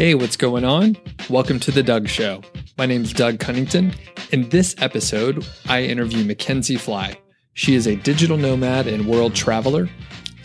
[0.00, 0.96] Hey, what's going on?
[1.28, 2.40] Welcome to The Doug Show.
[2.78, 3.92] My name's Doug Cunnington.
[4.32, 7.18] In this episode, I interview Mackenzie Fly.
[7.52, 9.90] She is a digital nomad and world traveler,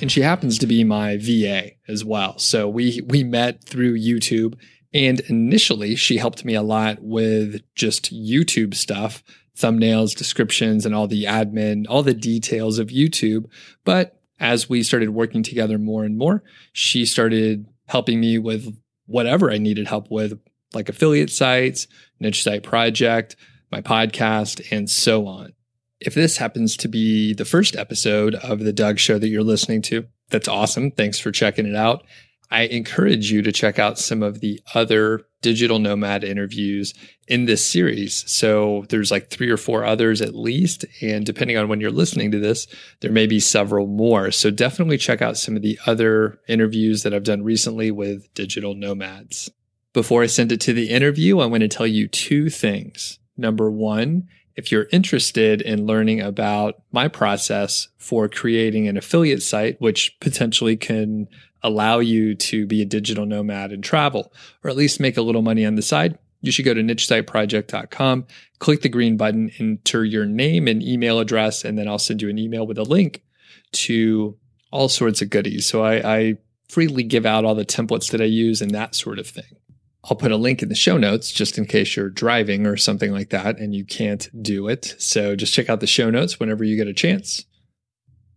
[0.01, 2.37] and she happens to be my VA as well.
[2.37, 4.55] So we we met through YouTube,
[4.94, 9.24] and initially she helped me a lot with just YouTube stuff,
[9.58, 13.46] thumbnails, descriptions, and all the admin, all the details of YouTube.
[13.85, 19.52] But as we started working together more and more, she started helping me with whatever
[19.52, 20.39] I needed help with,
[20.73, 21.88] like affiliate sites,
[22.20, 23.35] niche site project,
[23.71, 25.53] my podcast, and so on.
[25.99, 29.81] If this happens to be the first episode of the Doug Show that you're listening
[29.84, 30.91] to, that's awesome.
[30.91, 32.03] Thanks for checking it out.
[32.52, 36.95] I encourage you to check out some of the other digital nomad interviews
[37.27, 38.23] in this series.
[38.26, 40.85] So there's like three or four others at least.
[41.04, 42.66] And depending on when you're listening to this,
[43.02, 44.31] there may be several more.
[44.31, 48.73] So definitely check out some of the other interviews that I've done recently with digital
[48.73, 49.52] nomads.
[49.94, 53.20] Before I send it to the interview, I want to tell you two things.
[53.37, 59.80] Number one, if you're interested in learning about my process for creating an affiliate site,
[59.80, 61.27] which potentially can
[61.66, 64.32] allow you to be a digital nomad and travel,
[64.64, 68.28] or at least make a little money on the side, you should go to nichesiteproject.com,
[68.60, 72.30] click the green button, enter your name and email address, and then I'll send you
[72.30, 73.24] an email with a link
[73.72, 74.38] to
[74.72, 75.66] all sorts of goodies.
[75.66, 76.38] So I, I
[76.70, 79.58] freely give out all the templates that I use and that sort of thing.
[80.04, 83.12] I'll put a link in the show notes just in case you're driving or something
[83.12, 84.94] like that and you can't do it.
[85.00, 87.46] So just check out the show notes whenever you get a chance.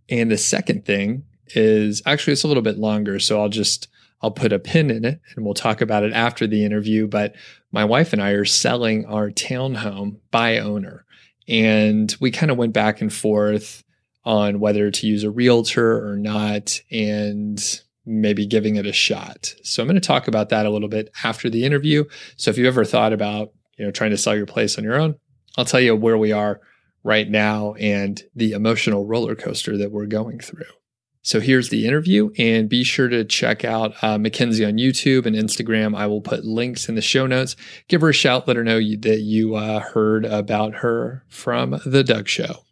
[0.09, 1.25] And the second thing
[1.57, 3.89] is actually it's a little bit longer, so I'll just
[4.21, 7.35] I'll put a pin in it and we'll talk about it after the interview, but
[7.71, 11.05] my wife and I are selling our townhome by owner.
[11.47, 13.85] And we kind of went back and forth
[14.25, 16.81] on whether to use a realtor or not.
[16.91, 17.63] And
[18.09, 19.55] maybe giving it a shot.
[19.63, 22.05] So I'm going to talk about that a little bit after the interview.
[22.37, 24.99] So if you ever thought about, you know, trying to sell your place on your
[24.99, 25.17] own,
[25.57, 26.61] I'll tell you where we are
[27.05, 30.65] right now and the emotional roller coaster that we're going through.
[31.29, 35.37] So here's the interview, and be sure to check out uh, Mackenzie on YouTube and
[35.37, 35.95] Instagram.
[35.95, 37.55] I will put links in the show notes.
[37.87, 41.83] Give her a shout, let her know you, that you uh, heard about her from
[41.85, 42.65] The Doug Show.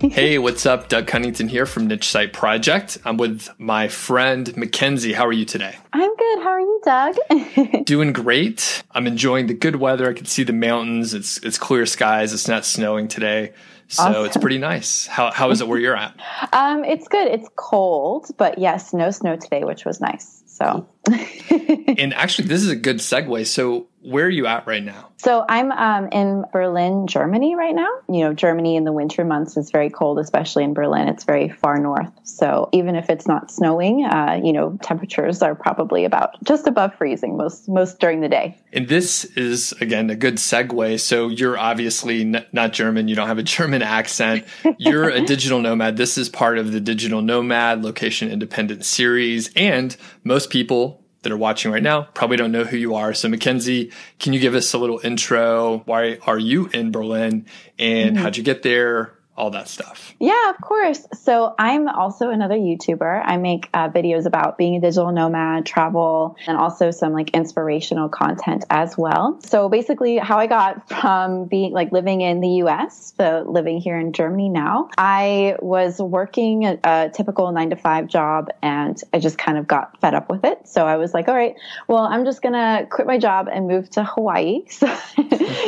[0.00, 0.88] Hey, what's up?
[0.88, 2.98] Doug Cunnington here from Niche Site Project.
[3.04, 5.12] I'm with my friend Mackenzie.
[5.12, 5.76] How are you today?
[5.92, 6.38] I'm good.
[6.38, 7.16] How are you, Doug?
[7.84, 8.84] Doing great.
[8.92, 10.08] I'm enjoying the good weather.
[10.08, 11.14] I can see the mountains.
[11.14, 12.32] It's it's clear skies.
[12.32, 13.52] It's not snowing today.
[13.88, 14.26] So awesome.
[14.26, 15.06] it's pretty nice.
[15.06, 16.14] How how is it where you're at?
[16.52, 17.26] um, it's good.
[17.26, 20.44] It's cold, but yes, no snow today, which was nice.
[20.46, 23.46] So and actually this is a good segue.
[23.46, 25.10] So where are you at right now?
[25.16, 27.88] So I'm um, in Berlin, Germany right now.
[28.08, 31.08] You know, Germany in the winter months is very cold, especially in Berlin.
[31.08, 32.10] It's very far north.
[32.22, 36.94] So even if it's not snowing, uh, you know, temperatures are probably about just above
[36.94, 38.56] freezing most most during the day.
[38.72, 41.00] And this is again a good segue.
[41.00, 43.08] So you're obviously n- not German.
[43.08, 44.44] You don't have a German accent.
[44.78, 45.96] You're a digital nomad.
[45.96, 51.38] This is part of the Digital Nomad Location Independent series, and most people that are
[51.38, 53.12] watching right now probably don't know who you are.
[53.12, 55.82] So, Mackenzie, can you give us a little intro?
[55.84, 57.46] Why are you in Berlin
[57.78, 58.22] and mm-hmm.
[58.22, 59.12] how'd you get there?
[59.38, 60.14] All that stuff.
[60.18, 61.06] Yeah, of course.
[61.14, 63.22] So I'm also another YouTuber.
[63.24, 68.08] I make uh, videos about being a digital nomad, travel, and also some like inspirational
[68.08, 69.38] content as well.
[69.44, 73.98] So basically, how I got from being like living in the US to living here
[73.98, 79.20] in Germany now, I was working a, a typical nine to five job and I
[79.20, 80.66] just kind of got fed up with it.
[80.66, 81.54] So I was like, all right,
[81.86, 84.64] well, I'm just going to quit my job and move to Hawaii.
[84.78, 84.86] So,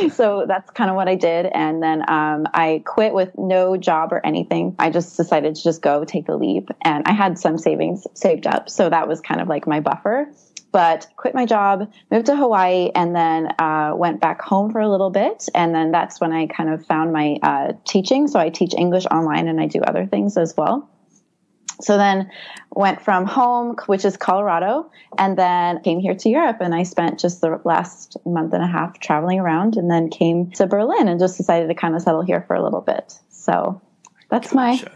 [0.09, 1.45] so that's kind of what I did.
[1.47, 4.75] And then um, I quit with no job or anything.
[4.79, 6.69] I just decided to just go take the leap.
[6.81, 8.69] And I had some savings saved up.
[8.69, 10.31] So that was kind of like my buffer.
[10.71, 14.89] But quit my job, moved to Hawaii, and then uh, went back home for a
[14.89, 15.49] little bit.
[15.53, 18.27] And then that's when I kind of found my uh, teaching.
[18.27, 20.89] So I teach English online and I do other things as well.
[21.81, 22.29] So then
[22.69, 26.57] went from home, which is Colorado, and then came here to Europe.
[26.61, 30.51] And I spent just the last month and a half traveling around and then came
[30.51, 33.13] to Berlin and just decided to kind of settle here for a little bit.
[33.41, 33.81] So
[34.29, 34.85] that's gotcha.
[34.85, 34.91] my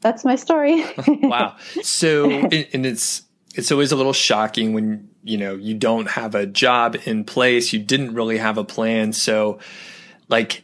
[0.00, 0.84] that's my story.
[1.06, 1.56] wow.
[1.82, 3.22] So and it's
[3.54, 7.72] it's always a little shocking when you know you don't have a job in place,
[7.72, 9.12] you didn't really have a plan.
[9.12, 9.58] So
[10.28, 10.62] like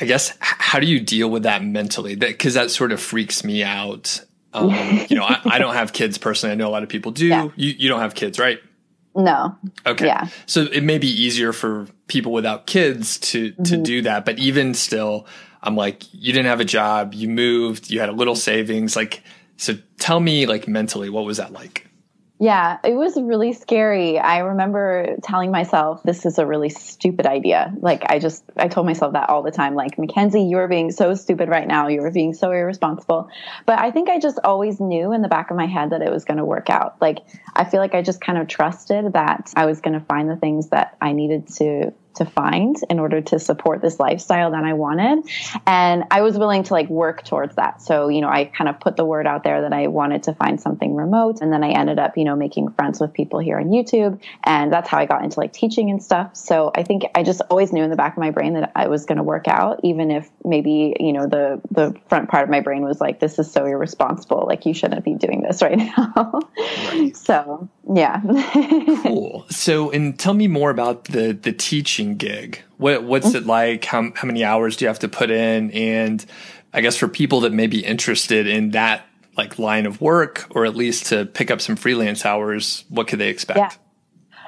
[0.00, 2.14] I guess how do you deal with that mentally?
[2.14, 4.24] That because that sort of freaks me out.
[4.52, 4.70] Um,
[5.08, 6.52] you know, I, I, don't have kids personally.
[6.52, 7.26] I know a lot of people do.
[7.26, 7.48] Yeah.
[7.56, 8.60] You you don't have kids, right?
[9.14, 9.56] No.
[9.86, 10.06] Okay.
[10.06, 10.28] Yeah.
[10.46, 13.82] So it may be easier for people without kids to to mm-hmm.
[13.82, 15.26] do that, but even still,
[15.62, 18.96] I'm like, you didn't have a job, you moved, you had a little savings.
[18.96, 19.22] Like,
[19.56, 21.86] So tell me, like, mentally, what was that like?
[22.38, 24.18] Yeah, it was really scary.
[24.18, 27.70] I remember telling myself, this is a really stupid idea.
[27.78, 29.74] Like, I just, I told myself that all the time.
[29.74, 31.88] Like, Mackenzie, you are being so stupid right now.
[31.88, 33.28] You are being so irresponsible.
[33.66, 36.10] But I think I just always knew in the back of my head that it
[36.10, 36.96] was going to work out.
[37.02, 37.18] Like,
[37.54, 40.36] I feel like I just kind of trusted that I was going to find the
[40.36, 44.72] things that I needed to to find in order to support this lifestyle that I
[44.72, 45.24] wanted.
[45.66, 47.82] And I was willing to like work towards that.
[47.82, 50.34] So, you know, I kind of put the word out there that I wanted to
[50.34, 51.40] find something remote.
[51.40, 54.20] And then I ended up, you know, making friends with people here on YouTube.
[54.44, 56.36] And that's how I got into like teaching and stuff.
[56.36, 58.88] So I think I just always knew in the back of my brain that I
[58.88, 62.50] was going to work out, even if maybe, you know, the, the front part of
[62.50, 64.44] my brain was like, this is so irresponsible.
[64.46, 66.40] Like you shouldn't be doing this right now.
[66.56, 67.16] Right.
[67.16, 68.20] So yeah.
[69.02, 69.46] cool.
[69.48, 72.62] So, and tell me more about the, the teaching teaching gig?
[72.76, 73.84] What what's it like?
[73.84, 75.70] How how many hours do you have to put in?
[75.72, 76.24] And
[76.72, 80.64] I guess for people that may be interested in that like line of work, or
[80.66, 83.58] at least to pick up some freelance hours, what could they expect?
[83.58, 83.70] Yeah.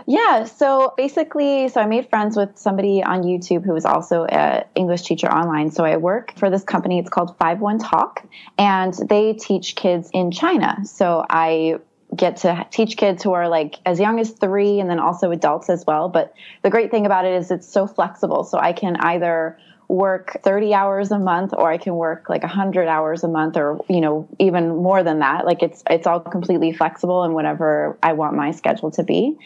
[0.04, 4.64] Yeah, so basically, so I made friends with somebody on YouTube who was also an
[4.74, 5.70] English teacher online.
[5.70, 6.98] So I work for this company.
[6.98, 8.26] It's called Five One Talk,
[8.58, 10.78] and they teach kids in China.
[10.84, 11.78] So I
[12.14, 15.70] get to teach kids who are like as young as three and then also adults
[15.70, 16.08] as well.
[16.08, 18.44] But the great thing about it is it's so flexible.
[18.44, 22.88] So I can either work 30 hours a month or I can work like 100
[22.88, 25.44] hours a month or you know even more than that.
[25.44, 29.36] Like it's it's all completely flexible and whatever I want my schedule to be.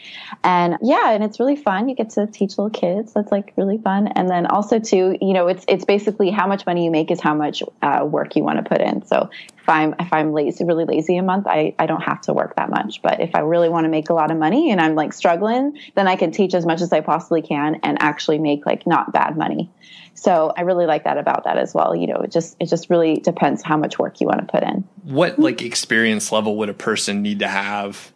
[0.43, 1.89] And yeah and it's really fun.
[1.89, 3.13] You get to teach little kids.
[3.13, 4.07] That's like really fun.
[4.07, 7.19] And then also too you know it's it's basically how much money you make is
[7.19, 9.05] how much uh, work you want to put in.
[9.05, 9.29] So
[9.67, 12.55] if I'm if I'm lazy, really lazy a month, I, I don't have to work
[12.55, 13.01] that much.
[13.01, 15.77] But if I really want to make a lot of money and I'm like struggling,
[15.95, 19.11] then I can teach as much as I possibly can and actually make like not
[19.11, 19.69] bad money.
[20.13, 21.93] So I really like that about that as well.
[21.93, 24.63] You know, it just it just really depends how much work you want to put
[24.63, 24.87] in.
[25.03, 28.13] What like experience level would a person need to have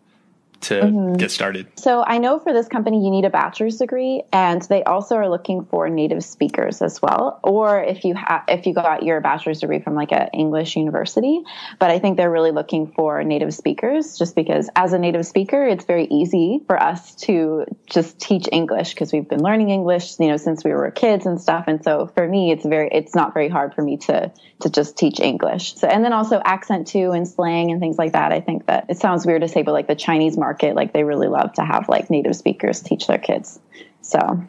[0.61, 1.13] to mm-hmm.
[1.13, 1.67] get started?
[1.79, 5.29] So I know for this company you need a bachelor's degree, and they also are
[5.29, 7.39] looking for native speakers as well.
[7.43, 11.41] Or if you have if you got your bachelor's degree from like an English university,
[11.79, 15.65] but I think they're really looking for native speakers, just because as a native speaker,
[15.65, 20.27] it's very easy for us to just teach English because we've been learning English, you
[20.27, 21.65] know, since we were kids and stuff.
[21.67, 24.31] And so for me, it's very it's not very hard for me to
[24.61, 25.75] to just teach English.
[25.75, 28.31] So and then also accent too and slang and things like that.
[28.31, 30.93] I think that it sounds weird to say, but like the Chinese market market, like
[30.93, 33.59] they really love to have like native speakers teach their kids.
[34.01, 34.43] So,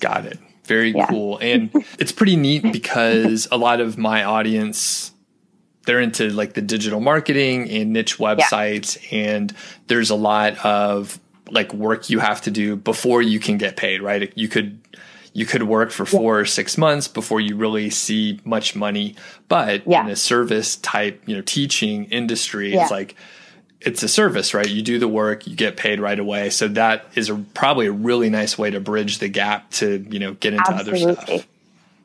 [0.00, 0.38] got it.
[0.64, 1.06] Very yeah.
[1.06, 1.38] cool.
[1.38, 5.10] And it's pretty neat because a lot of my audience
[5.84, 9.18] they're into like the digital marketing and niche websites yeah.
[9.18, 9.52] and
[9.88, 11.18] there's a lot of
[11.50, 14.32] like work you have to do before you can get paid, right?
[14.36, 14.80] You could
[15.34, 16.42] you could work for four yeah.
[16.42, 19.16] or six months before you really see much money.
[19.48, 20.04] But yeah.
[20.04, 22.82] in a service type, you know, teaching industry, yeah.
[22.82, 23.16] it's like
[23.84, 24.68] it's a service, right?
[24.68, 26.50] You do the work, you get paid right away.
[26.50, 30.18] So that is a, probably a really nice way to bridge the gap to, you
[30.18, 31.12] know, get into Absolutely.
[31.12, 31.46] other stuff.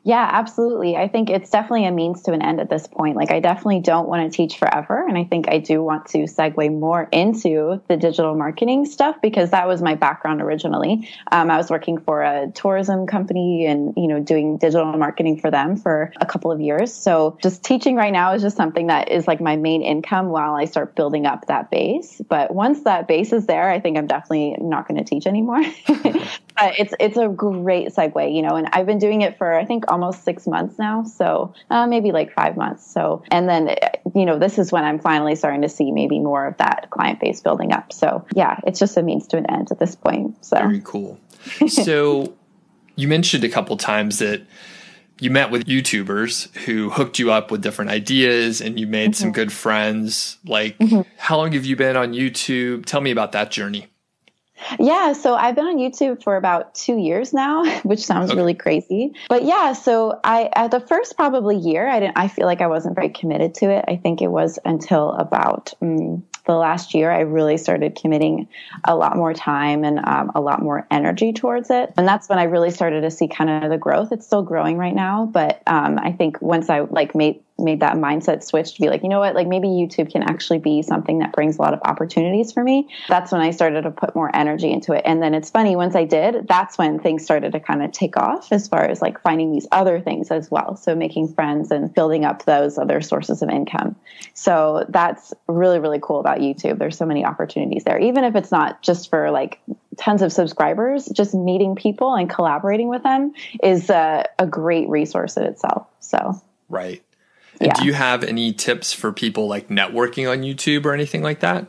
[0.08, 0.96] Yeah, absolutely.
[0.96, 3.14] I think it's definitely a means to an end at this point.
[3.14, 5.06] Like, I definitely don't want to teach forever.
[5.06, 9.50] And I think I do want to segue more into the digital marketing stuff because
[9.50, 11.10] that was my background originally.
[11.30, 15.50] Um, I was working for a tourism company and, you know, doing digital marketing for
[15.50, 16.90] them for a couple of years.
[16.90, 20.54] So just teaching right now is just something that is like my main income while
[20.54, 22.22] I start building up that base.
[22.30, 25.60] But once that base is there, I think I'm definitely not going to teach anymore.
[25.86, 29.66] but it's, it's a great segue, you know, and I've been doing it for, I
[29.66, 31.04] think, almost six months now.
[31.04, 32.90] So uh, maybe like five months.
[32.90, 33.76] So, and then,
[34.14, 37.20] you know, this is when I'm finally starting to see maybe more of that client
[37.20, 37.92] base building up.
[37.92, 40.44] So yeah, it's just a means to an end at this point.
[40.44, 41.18] So very cool.
[41.68, 42.34] So
[42.96, 44.42] you mentioned a couple times that
[45.20, 49.22] you met with YouTubers who hooked you up with different ideas and you made mm-hmm.
[49.22, 50.38] some good friends.
[50.44, 51.02] Like, mm-hmm.
[51.16, 52.86] how long have you been on YouTube?
[52.86, 53.88] Tell me about that journey.
[54.78, 58.38] Yeah, so I've been on YouTube for about two years now, which sounds okay.
[58.38, 59.14] really crazy.
[59.28, 62.18] But yeah, so I at the first probably year, I didn't.
[62.18, 63.84] I feel like I wasn't very committed to it.
[63.88, 68.48] I think it was until about um, the last year I really started committing
[68.82, 71.92] a lot more time and um, a lot more energy towards it.
[71.96, 74.12] And that's when I really started to see kind of the growth.
[74.12, 77.94] It's still growing right now, but um, I think once I like made made that
[77.96, 81.18] mindset switch to be like, you know what, like maybe YouTube can actually be something
[81.18, 82.88] that brings a lot of opportunities for me.
[83.08, 85.02] That's when I started to put more energy into it.
[85.04, 88.16] And then it's funny, once I did, that's when things started to kind of take
[88.16, 90.76] off as far as like finding these other things as well.
[90.76, 93.96] So making friends and building up those other sources of income.
[94.34, 96.78] So that's really, really cool about YouTube.
[96.78, 99.60] There's so many opportunities there, even if it's not just for like
[99.96, 105.36] tons of subscribers, just meeting people and collaborating with them is a, a great resource
[105.36, 105.86] in itself.
[106.00, 107.02] So, right.
[107.60, 107.74] And yeah.
[107.74, 111.66] do you have any tips for people like networking on YouTube or anything like that?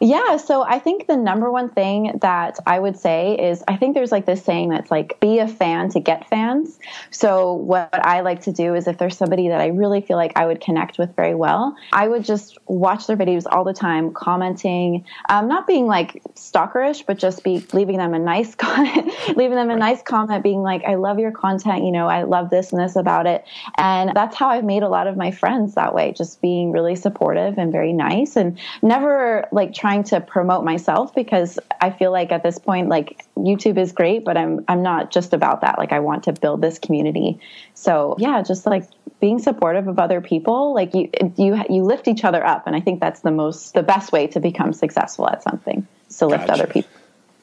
[0.00, 3.94] Yeah, so I think the number one thing that I would say is I think
[3.94, 6.78] there's like this saying that's like be a fan to get fans.
[7.10, 10.32] So what I like to do is if there's somebody that I really feel like
[10.36, 14.12] I would connect with very well, I would just watch their videos all the time,
[14.12, 19.56] commenting, um, not being like stalkerish, but just be leaving them a nice comment, leaving
[19.56, 22.72] them a nice comment, being like, I love your content, you know, I love this
[22.72, 23.44] and this about it.
[23.76, 26.96] And that's how I've made a lot of my friends that way, just being really
[26.96, 32.12] supportive and very nice and never like like trying to promote myself because I feel
[32.12, 35.78] like at this point, like YouTube is great, but I'm I'm not just about that.
[35.78, 37.40] Like I want to build this community.
[37.74, 38.84] So yeah, just like
[39.20, 42.80] being supportive of other people, like you you you lift each other up, and I
[42.80, 45.86] think that's the most the best way to become successful at something.
[46.18, 46.62] To lift gotcha.
[46.62, 46.90] other people.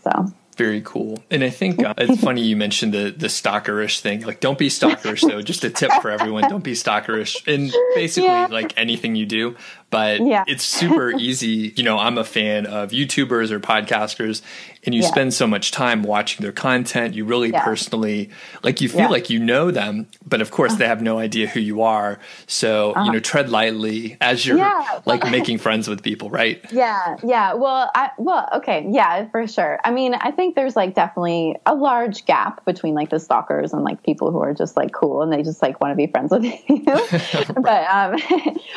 [0.03, 1.23] So very cool.
[1.31, 4.21] And I think uh, it's funny you mentioned the the stalkerish thing.
[4.21, 5.41] Like, don't be stalkerish though.
[5.41, 8.47] Just a tip for everyone: don't be stalkerish in basically yeah.
[8.49, 9.55] like anything you do
[9.93, 10.43] but yeah.
[10.47, 11.71] it's super easy.
[11.75, 14.41] You know, I'm a fan of YouTubers or podcasters,
[14.83, 15.07] and you yeah.
[15.07, 17.13] spend so much time watching their content.
[17.13, 17.63] You really yeah.
[17.63, 18.31] personally,
[18.63, 20.79] like, you feel like you know them, but of course, uh-huh.
[20.79, 22.17] they have no idea who you are.
[22.47, 23.05] So, uh-huh.
[23.05, 24.57] you know, tread lightly as you're
[25.05, 26.59] like making friends with people, right?
[26.71, 27.53] Yeah, yeah.
[27.53, 29.79] Well, I, well, okay, yeah, for sure.
[29.83, 33.83] I mean, I think there's like definitely a large gap between like the stalkers and
[33.83, 36.31] like people who are just like cool and they just like want to be friends
[36.31, 36.83] with you.
[36.83, 37.47] right.
[37.63, 38.17] But, um,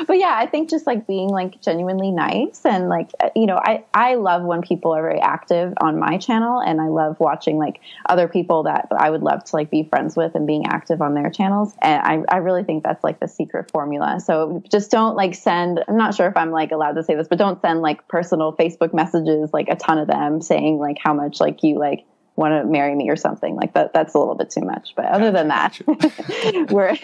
[0.06, 2.60] but yeah, I think just like being like genuinely nice.
[2.64, 6.18] And like uh, you know i i love when people are very active on my
[6.18, 9.84] channel and i love watching like other people that i would love to like be
[9.84, 11.74] friends with and being active on their channels.
[11.82, 14.20] And i i really think that's like the secret formula.
[14.20, 17.28] So just don't like send i'm not sure if i'm like allowed to say this
[17.28, 21.12] but don't send like personal facebook messages like a ton of them saying like how
[21.14, 22.04] much like you like
[22.36, 25.06] want to marry me or something like that that's a little bit too much but
[25.06, 25.80] other than that
[26.70, 26.96] we're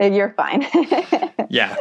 [0.08, 0.66] you're fine
[1.48, 1.76] yeah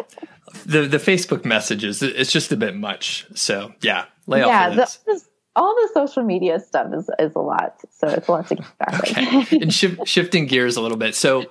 [0.65, 3.27] the the Facebook messages, it's just a bit much.
[3.35, 5.21] So yeah, lay yeah, off the,
[5.55, 7.75] all the social media stuff is, is a lot.
[7.91, 9.59] So it's a lot to keep track okay.
[9.59, 11.15] and shifting gears a little bit.
[11.15, 11.45] So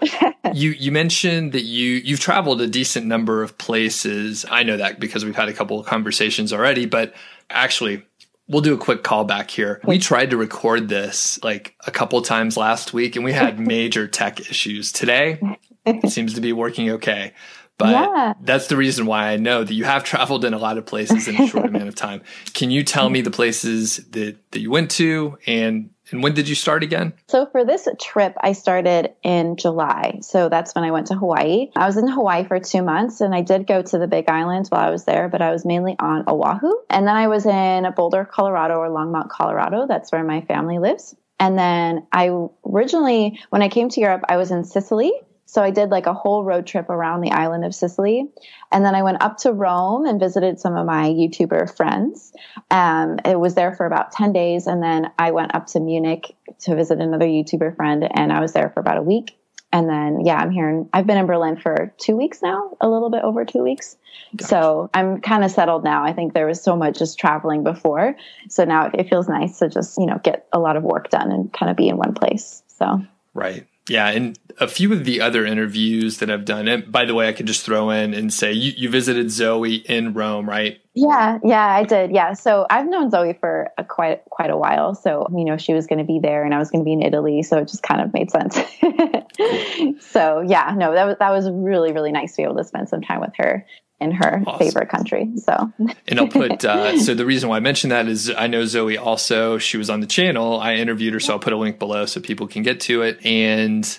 [0.53, 4.47] you you mentioned that you you've traveled a decent number of places.
[4.51, 7.15] I know that because we've had a couple of conversations already, but
[7.51, 8.05] actually
[8.49, 9.81] we'll do a quick callback here.
[9.85, 14.07] We tried to record this like a couple times last week and we had major
[14.07, 14.93] tech issues.
[14.93, 15.41] Today
[15.85, 17.33] it seems to be working okay.
[17.79, 18.33] But yeah.
[18.41, 21.29] that's the reason why I know that you have traveled in a lot of places
[21.29, 22.23] in a short amount of time.
[22.55, 26.49] Can you tell me the places that, that you went to and and when did
[26.49, 27.13] you start again?
[27.29, 30.19] So for this trip, I started in July.
[30.23, 31.71] So that's when I went to Hawaii.
[31.75, 34.69] I was in Hawaii for two months and I did go to the Big Island
[34.69, 36.73] while I was there, but I was mainly on Oahu.
[36.91, 39.87] And then I was in Boulder, Colorado or Longmont, Colorado.
[39.87, 41.15] That's where my family lives.
[41.39, 42.31] And then I
[42.65, 45.13] originally, when I came to Europe, I was in Sicily
[45.47, 48.29] so I did like a whole road trip around the island of Sicily.
[48.73, 52.33] And then I went up to Rome and visited some of my YouTuber friends.
[52.71, 54.67] Um, it was there for about 10 days.
[54.67, 58.09] And then I went up to Munich to visit another YouTuber friend.
[58.13, 59.39] And I was there for about a week.
[59.73, 60.69] And then, yeah, I'm here.
[60.69, 63.97] In, I've been in Berlin for two weeks now, a little bit over two weeks.
[64.35, 64.49] Gotcha.
[64.49, 66.05] So I'm kind of settled now.
[66.05, 68.17] I think there was so much just traveling before.
[68.49, 71.31] So now it feels nice to just, you know, get a lot of work done
[71.31, 72.63] and kind of be in one place.
[72.69, 73.03] So,
[73.35, 73.67] right.
[73.89, 77.29] Yeah, and a few of the other interviews that I've done, and by the way,
[77.29, 80.81] I could just throw in and say you, you visited Zoe in Rome, right?
[80.95, 82.11] Yeah, yeah, I did.
[82.11, 84.95] Yeah, so I've known Zoe for a, quite quite a while.
[84.95, 86.95] So you know, she was going to be there, and I was going to be
[86.95, 88.55] in Italy, so it just kind of made sense.
[90.11, 92.89] so yeah, no, that was that was really really nice to be able to spend
[92.89, 93.65] some time with her
[94.01, 94.59] in her awesome.
[94.59, 95.31] favorite country.
[95.37, 95.73] So,
[96.09, 98.99] and I'll put, uh, so the reason why I mentioned that is I know Zoe
[98.99, 100.61] also, she was on the channel.
[100.61, 103.25] I interviewed her, so I'll put a link below so people can get to it.
[103.25, 103.99] And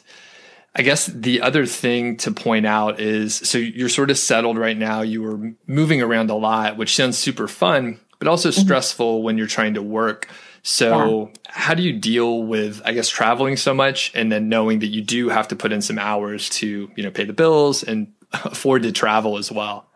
[0.75, 4.77] I guess the other thing to point out is so you're sort of settled right
[4.77, 5.01] now.
[5.01, 8.61] You were moving around a lot, which sounds super fun, but also mm-hmm.
[8.61, 10.29] stressful when you're trying to work.
[10.61, 11.41] So, yeah.
[11.47, 15.01] how do you deal with, I guess, traveling so much and then knowing that you
[15.01, 18.83] do have to put in some hours to, you know, pay the bills and afford
[18.83, 19.86] to travel as well?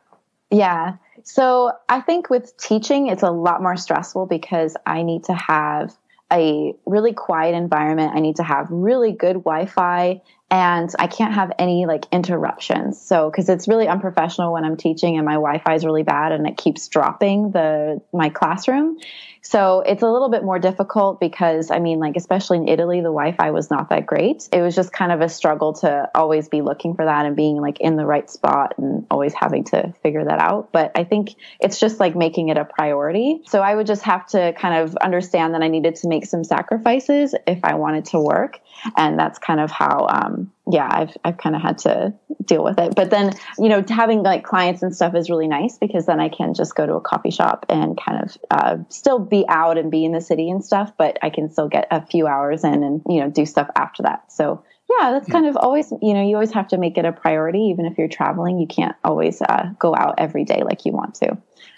[0.52, 0.98] Yeah.
[1.24, 5.96] So I think with teaching, it's a lot more stressful because I need to have
[6.32, 8.14] a really quiet environment.
[8.16, 13.00] I need to have really good Wi Fi and I can't have any like interruptions.
[13.00, 16.32] So, cause it's really unprofessional when I'm teaching and my Wi Fi is really bad
[16.32, 18.98] and it keeps dropping the, my classroom.
[19.42, 23.06] So it's a little bit more difficult because I mean, like, especially in Italy, the
[23.06, 24.48] Wi Fi was not that great.
[24.52, 27.60] It was just kind of a struggle to always be looking for that and being
[27.60, 30.72] like in the right spot and always having to figure that out.
[30.72, 33.42] But I think it's just like making it a priority.
[33.48, 36.44] So I would just have to kind of understand that I needed to make some
[36.44, 38.60] sacrifices if I wanted to work.
[38.96, 42.14] And that's kind of how, um, yeah, I've I've kind of had to
[42.44, 42.96] deal with it.
[42.96, 46.30] But then, you know, having like clients and stuff is really nice because then I
[46.30, 49.90] can just go to a coffee shop and kind of uh, still be out and
[49.90, 52.84] be in the city and stuff, but I can still get a few hours in
[52.84, 54.32] and you know do stuff after that.
[54.32, 54.64] So
[55.00, 57.60] yeah, that's kind of always, you know, you always have to make it a priority.
[57.72, 61.16] Even if you're traveling, you can't always uh, go out every day like you want
[61.16, 61.38] to.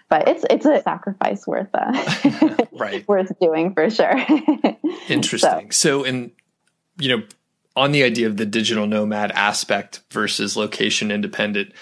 [0.09, 4.15] But it's it's a sacrifice worth uh, right worth doing for sure.
[5.09, 5.71] Interesting.
[5.71, 6.31] So, so, in
[6.99, 7.23] you know,
[7.75, 11.73] on the idea of the digital nomad aspect versus location independent,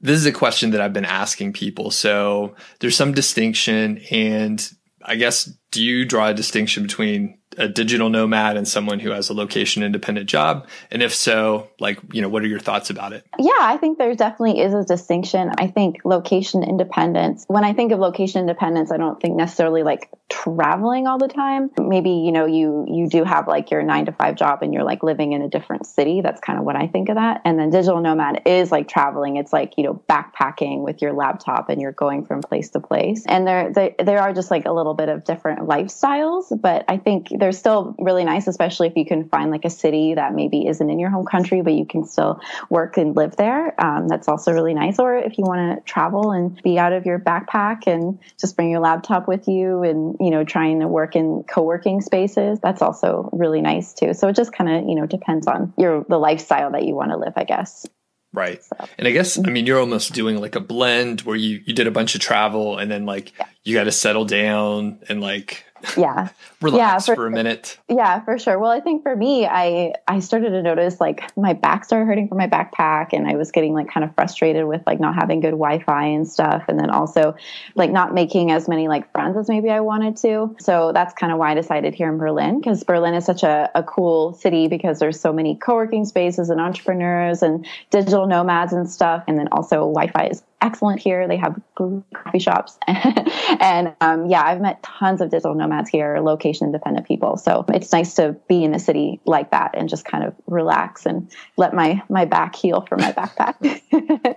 [0.00, 1.90] this is a question that I've been asking people.
[1.90, 4.72] So there's some distinction, and
[5.02, 9.28] I guess do you draw a distinction between a digital nomad and someone who has
[9.28, 10.66] a location independent job?
[10.90, 13.26] And if so, like, you know, what are your thoughts about it?
[13.38, 15.50] Yeah, I think there definitely is a distinction.
[15.58, 20.10] I think location independence, when I think of location independence, I don't think necessarily like
[20.28, 21.70] traveling all the time.
[21.78, 24.84] Maybe, you know, you you do have like your 9 to 5 job and you're
[24.84, 26.20] like living in a different city.
[26.20, 27.42] That's kind of what I think of that.
[27.44, 29.36] And then digital nomad is like traveling.
[29.36, 33.24] It's like, you know, backpacking with your laptop and you're going from place to place.
[33.26, 36.96] And there there, there are just like a little bit of different lifestyles, but I
[36.96, 40.64] think they're still really nice, especially if you can find like a city that maybe
[40.68, 43.74] isn't in your home country, but you can still work and live there.
[43.84, 45.00] Um, that's also really nice.
[45.00, 48.70] Or if you want to travel and be out of your backpack and just bring
[48.70, 53.28] your laptop with you and, you know, trying to work in co-working spaces, that's also
[53.32, 54.14] really nice too.
[54.14, 57.10] So it just kind of, you know, depends on your, the lifestyle that you want
[57.10, 57.84] to live, I guess.
[58.32, 58.62] Right.
[58.62, 58.76] So.
[58.98, 61.88] And I guess, I mean, you're almost doing like a blend where you, you did
[61.88, 63.46] a bunch of travel and then like yeah.
[63.64, 65.64] you got to settle down and like
[65.96, 66.28] yeah.
[66.60, 67.78] Relax yeah, for, for, a minute.
[67.88, 68.58] Yeah for sure.
[68.58, 72.28] Well i think for me i i started to notice like my back started hurting
[72.28, 75.40] from my backpack and i was getting like kind of frustrated with like not having
[75.40, 77.34] good wi-fi and stuff and then also
[77.74, 80.54] like not making as many like friends as maybe i wanted to.
[80.60, 83.70] So that's kind of why i decided here in berlin because berlin is such a,
[83.74, 88.88] a cool city because there's so many co-working spaces and entrepreneurs and digital nomads and
[88.90, 91.28] stuff and then also wi-fi is excellent here.
[91.28, 92.78] They have coffee shops.
[92.86, 97.36] and um, yeah, I've met tons of digital nomads here, location independent people.
[97.36, 101.04] So it's nice to be in a city like that and just kind of relax
[101.04, 103.56] and let my, my back heal from my backpack.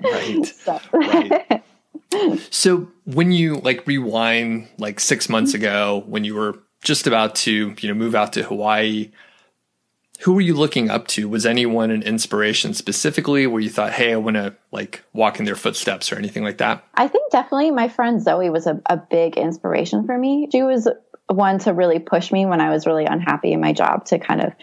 [0.03, 0.45] right.
[0.63, 0.79] so.
[0.91, 1.63] right.
[2.49, 7.75] So when you like rewind like six months ago, when you were just about to,
[7.77, 9.11] you know, move out to Hawaii,
[10.21, 11.27] who were you looking up to?
[11.27, 15.45] Was anyone an inspiration specifically where you thought, hey, I want to like walk in
[15.45, 16.83] their footsteps or anything like that?
[16.95, 20.47] I think definitely my friend Zoe was a, a big inspiration for me.
[20.51, 20.87] She was
[21.27, 24.41] one to really push me when I was really unhappy in my job to kind
[24.41, 24.53] of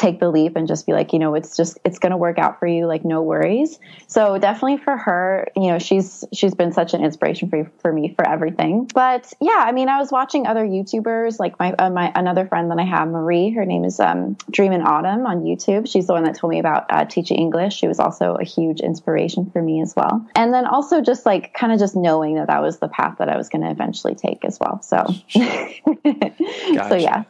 [0.00, 2.38] take the leap and just be like, you know, it's just it's going to work
[2.38, 3.78] out for you, like no worries.
[4.06, 8.14] So definitely for her, you know, she's she's been such an inspiration for for me
[8.14, 8.90] for everything.
[8.94, 12.70] But yeah, I mean, I was watching other YouTubers like my uh, my another friend
[12.70, 13.50] that I have, Marie.
[13.50, 15.86] Her name is um, Dream in Autumn on YouTube.
[15.86, 17.74] She's the one that told me about uh, teaching English.
[17.74, 20.26] She was also a huge inspiration for me as well.
[20.34, 23.28] And then also just like kind of just knowing that that was the path that
[23.28, 24.80] I was going to eventually take as well.
[24.80, 24.96] So,
[25.34, 26.88] gotcha.
[26.88, 27.24] so yeah.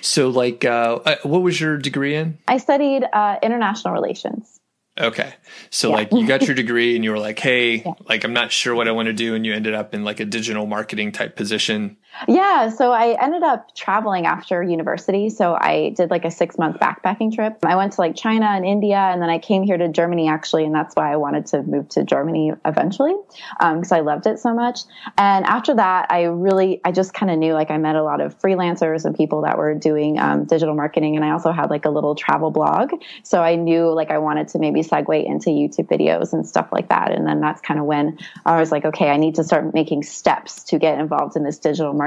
[0.00, 2.38] So, like, uh, uh, what was your degree in?
[2.48, 4.60] I studied uh, international relations.
[5.00, 5.32] Okay.
[5.70, 5.94] So yeah.
[5.94, 7.92] like you got your degree and you were like, hey, yeah.
[8.08, 10.20] like I'm not sure what I want to do and you ended up in like
[10.20, 11.96] a digital marketing type position.
[12.28, 15.28] Yeah, so I ended up traveling after university.
[15.30, 17.58] So I did like a 6-month backpacking trip.
[17.64, 20.64] I went to like China and India and then I came here to Germany actually
[20.64, 23.14] and that's why I wanted to move to Germany eventually
[23.58, 24.80] because um, I loved it so much.
[25.18, 28.20] And after that, I really I just kind of knew like I met a lot
[28.20, 31.84] of freelancers and people that were doing um, digital marketing and I also had like
[31.84, 32.92] a little travel blog.
[33.24, 36.88] So I knew like I wanted to maybe segue into YouTube videos and stuff like
[36.90, 37.10] that.
[37.10, 40.04] And then that's kind of when I was like, okay, I need to start making
[40.04, 42.01] steps to get involved in this digital marketing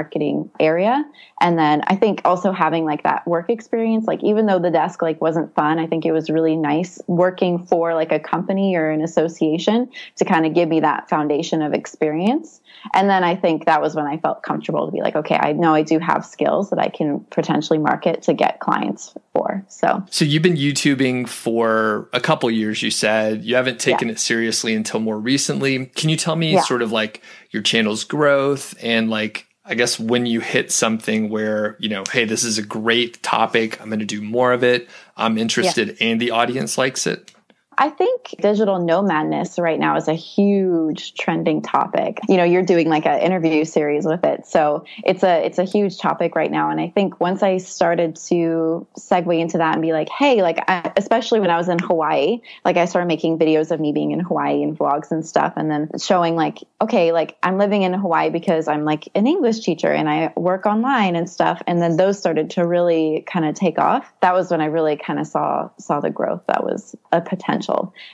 [0.59, 1.03] area.
[1.41, 5.01] And then I think also having like that work experience, like even though the desk
[5.01, 8.89] like wasn't fun, I think it was really nice working for like a company or
[8.89, 12.61] an association to kind of give me that foundation of experience.
[12.93, 15.53] And then I think that was when I felt comfortable to be like, okay, I
[15.53, 19.65] know I do have skills that I can potentially market to get clients for.
[19.67, 23.43] So, so you've been YouTubing for a couple years, you said.
[23.43, 24.13] You haven't taken yeah.
[24.13, 25.87] it seriously until more recently.
[25.87, 26.61] Can you tell me yeah.
[26.61, 31.75] sort of like your channel's growth and like, I guess when you hit something where,
[31.79, 34.87] you know, hey, this is a great topic, I'm going to do more of it.
[35.17, 36.07] I'm interested yeah.
[36.07, 37.34] and the audience likes it.
[37.77, 42.19] I think digital nomadness right now is a huge trending topic.
[42.29, 44.45] You know, you're doing like an interview series with it.
[44.45, 48.15] So it's a it's a huge topic right now and I think once I started
[48.27, 51.79] to segue into that and be like, "Hey, like I, especially when I was in
[51.79, 55.53] Hawaii, like I started making videos of me being in Hawaii and vlogs and stuff
[55.55, 59.59] and then showing like, okay, like I'm living in Hawaii because I'm like an English
[59.59, 63.55] teacher and I work online and stuff and then those started to really kind of
[63.55, 64.11] take off.
[64.21, 67.64] That was when I really kind of saw saw the growth that was a potential.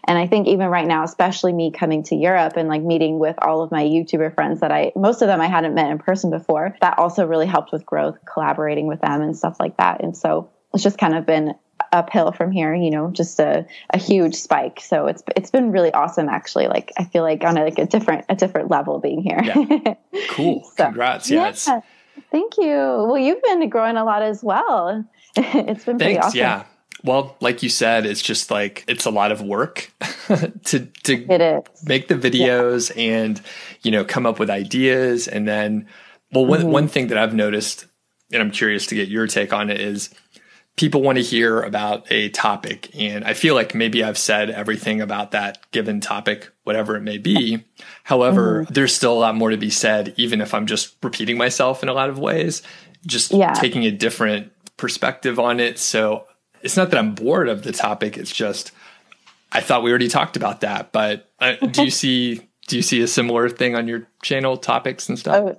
[0.07, 3.35] And I think even right now, especially me coming to Europe and like meeting with
[3.41, 6.29] all of my YouTuber friends that I, most of them I hadn't met in person
[6.29, 10.03] before, that also really helped with growth, collaborating with them and stuff like that.
[10.03, 11.55] And so it's just kind of been
[11.91, 14.79] uphill from here, you know, just a, a huge spike.
[14.81, 16.67] So it's it's been really awesome actually.
[16.67, 19.41] Like I feel like on a, like a different a different level being here.
[19.43, 19.95] Yeah.
[20.29, 20.63] Cool.
[20.77, 21.29] so, Congrats.
[21.29, 21.53] Yeah.
[21.67, 21.81] yeah
[22.31, 22.67] thank you.
[22.67, 25.05] Well, you've been growing a lot as well.
[25.35, 26.37] it's been pretty awesome.
[26.37, 26.63] Yeah.
[27.03, 29.91] Well, like you said, it's just like it's a lot of work
[30.65, 33.03] to to make the videos yeah.
[33.03, 33.41] and
[33.81, 35.87] you know come up with ideas and then
[36.31, 36.69] well one mm-hmm.
[36.69, 37.85] one thing that I've noticed
[38.31, 40.09] and I'm curious to get your take on it is
[40.77, 45.01] people want to hear about a topic and I feel like maybe I've said everything
[45.01, 47.63] about that given topic whatever it may be.
[48.03, 48.73] However, mm-hmm.
[48.73, 51.89] there's still a lot more to be said even if I'm just repeating myself in
[51.89, 52.61] a lot of ways,
[53.05, 53.53] just yeah.
[53.53, 55.77] taking a different perspective on it.
[55.77, 56.25] So
[56.63, 58.17] it's not that I'm bored of the topic.
[58.17, 58.71] It's just
[59.51, 60.91] I thought we already talked about that.
[60.91, 65.09] But uh, do you see do you see a similar thing on your channel topics
[65.09, 65.35] and stuff?
[65.35, 65.57] Oh,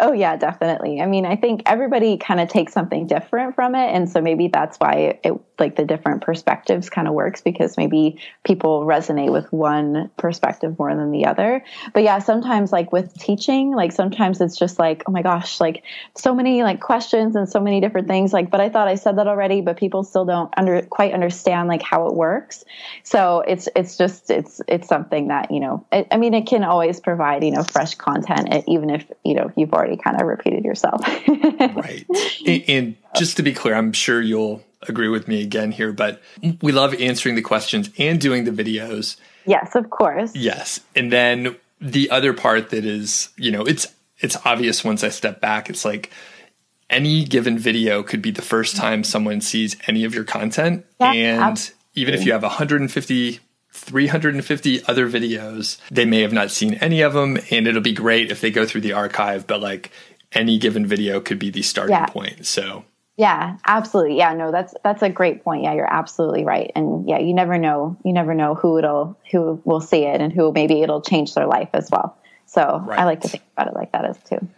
[0.00, 1.00] Oh yeah, definitely.
[1.00, 4.48] I mean, I think everybody kind of takes something different from it, and so maybe
[4.48, 9.52] that's why it like the different perspectives kind of works because maybe people resonate with
[9.52, 11.62] one perspective more than the other.
[11.92, 15.84] But yeah, sometimes like with teaching, like sometimes it's just like, oh my gosh, like
[16.16, 18.32] so many like questions and so many different things.
[18.32, 21.68] Like, but I thought I said that already, but people still don't under quite understand
[21.68, 22.64] like how it works.
[23.02, 25.86] So it's it's just it's it's something that you know.
[25.92, 29.52] It, I mean, it can always provide you know fresh content, even if you know
[29.56, 31.02] you've already kind of repeated yourself.
[31.28, 32.06] right.
[32.46, 36.22] And just to be clear, I'm sure you'll agree with me again here, but
[36.62, 39.16] we love answering the questions and doing the videos.
[39.46, 40.34] Yes, of course.
[40.34, 40.80] Yes.
[40.94, 43.86] And then the other part that is, you know, it's
[44.18, 46.10] it's obvious once I step back, it's like
[46.90, 50.84] any given video could be the first time someone sees any of your content.
[51.00, 51.76] Yeah, and absolutely.
[51.94, 53.40] even if you have 150
[53.72, 55.78] 350 other videos.
[55.90, 58.66] They may have not seen any of them, and it'll be great if they go
[58.66, 59.90] through the archive, but like
[60.32, 62.06] any given video could be the starting yeah.
[62.06, 62.46] point.
[62.46, 62.84] So
[63.16, 64.16] yeah, absolutely.
[64.16, 65.62] Yeah, no, that's that's a great point.
[65.64, 66.70] Yeah, you're absolutely right.
[66.74, 70.32] And yeah, you never know, you never know who it'll who will see it and
[70.32, 72.16] who maybe it'll change their life as well.
[72.46, 72.98] So right.
[72.98, 74.48] I like to think about it like that as too.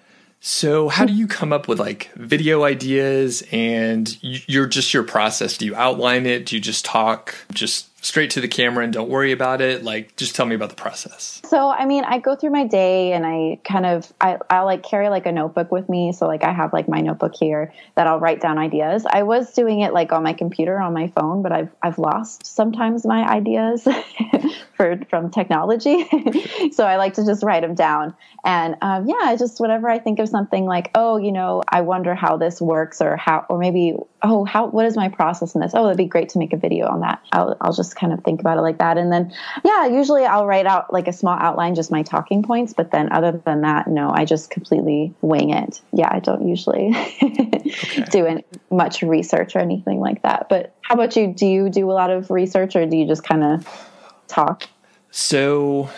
[0.44, 5.56] So, how do you come up with like video ideas and you're just your process?
[5.56, 6.46] Do you outline it?
[6.46, 9.82] Do you just talk just straight to the camera and don't worry about it?
[9.82, 11.40] Like, just tell me about the process.
[11.48, 14.82] So, I mean, I go through my day and I kind of, I, I like
[14.82, 16.12] carry like a notebook with me.
[16.12, 19.06] So, like, I have like my notebook here that I'll write down ideas.
[19.08, 22.44] I was doing it like on my computer on my phone, but I've, I've lost
[22.44, 23.86] sometimes my ideas
[24.82, 26.04] for, from technology.
[26.72, 28.14] so, I like to just write them down.
[28.44, 32.14] And um, yeah, just whenever I think of something like, oh, you know, I wonder
[32.14, 35.72] how this works or how, or maybe, oh, how, what is my process in this?
[35.74, 37.22] Oh, it'd be great to make a video on that.
[37.30, 38.98] I'll, I'll just kind of think about it like that.
[38.98, 39.32] And then,
[39.64, 42.72] yeah, usually I'll write out like a small outline, just my talking points.
[42.72, 45.80] But then other than that, no, I just completely wing it.
[45.92, 46.92] Yeah, I don't usually
[47.22, 48.04] okay.
[48.10, 50.48] do any, much research or anything like that.
[50.48, 51.32] But how about you?
[51.32, 53.88] Do you do a lot of research or do you just kind of
[54.26, 54.68] talk?
[55.12, 55.90] So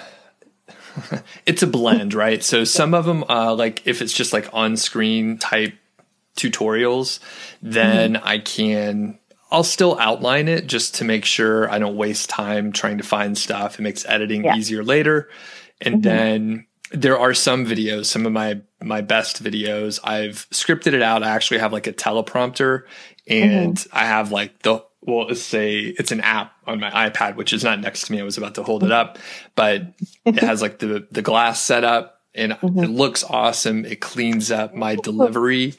[1.46, 2.42] it's a blend, right?
[2.42, 5.74] So some of them, uh, like if it's just like on screen type
[6.36, 7.20] tutorials,
[7.62, 8.28] then mm-hmm.
[8.28, 9.18] I can
[9.50, 13.38] I'll still outline it just to make sure I don't waste time trying to find
[13.38, 13.78] stuff.
[13.78, 14.56] It makes editing yeah.
[14.56, 15.28] easier later.
[15.80, 16.02] And mm-hmm.
[16.02, 21.22] then there are some videos, some of my my best videos, I've scripted it out.
[21.22, 22.82] I actually have like a teleprompter
[23.28, 23.96] and mm-hmm.
[23.96, 27.64] I have like the well, it's a it's an app on my iPad, which is
[27.64, 28.20] not next to me.
[28.20, 29.18] I was about to hold it up,
[29.54, 29.82] but
[30.24, 32.84] it has like the the glass set up and mm-hmm.
[32.84, 33.84] it looks awesome.
[33.84, 35.74] It cleans up my delivery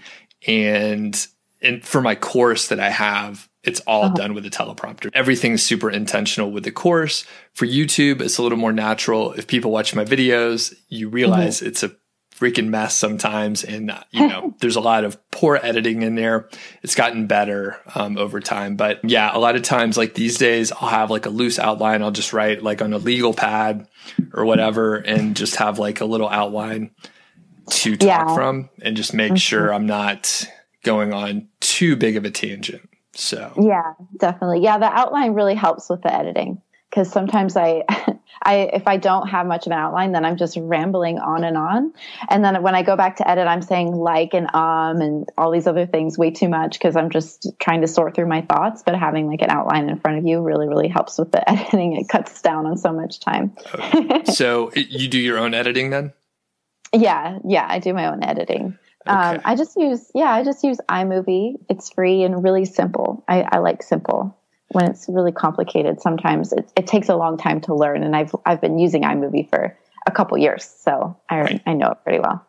[0.47, 1.27] and
[1.61, 4.15] and for my course that I have, it's all uh-huh.
[4.15, 5.09] done with a teleprompter.
[5.13, 7.25] Everything's super intentional with the course.
[7.53, 9.33] For YouTube, it's a little more natural.
[9.33, 11.67] If people watch my videos, you realize mm-hmm.
[11.67, 11.95] it's a
[12.37, 13.63] freaking mess sometimes.
[13.63, 16.49] And, uh, you know, there's a lot of poor editing in there.
[16.83, 18.75] It's gotten better um, over time.
[18.75, 22.01] But yeah, a lot of times, like these days, I'll have like a loose outline.
[22.01, 23.87] I'll just write like on a legal pad
[24.33, 26.91] or whatever and just have like a little outline
[27.69, 28.35] to talk yeah.
[28.35, 29.37] from and just make mm-hmm.
[29.37, 30.45] sure I'm not
[30.83, 32.89] going on too big of a tangent.
[33.13, 34.61] So, yeah, definitely.
[34.61, 36.61] Yeah, the outline really helps with the editing.
[36.89, 37.83] because sometimes I,
[38.41, 41.57] I if I don't have much of an outline, then I'm just rambling on and
[41.57, 41.93] on.
[42.29, 45.51] And then when I go back to edit, I'm saying like and um and all
[45.51, 48.83] these other things way too much because I'm just trying to sort through my thoughts.
[48.83, 51.93] But having like an outline in front of you really really helps with the editing.
[51.93, 53.55] It cuts down on so much time.
[54.33, 56.13] so you do your own editing then?
[56.93, 58.77] Yeah, yeah, I do my own editing.
[59.07, 59.35] Um, okay.
[59.35, 61.55] Um, I just use yeah, I just use iMovie.
[61.69, 63.23] It's free and really simple.
[63.27, 64.37] I, I like simple.
[64.69, 68.03] When it's really complicated, sometimes it, it, takes a long time to learn.
[68.03, 71.61] And I've I've been using iMovie for a couple years, so I right.
[71.65, 72.45] I know it pretty well.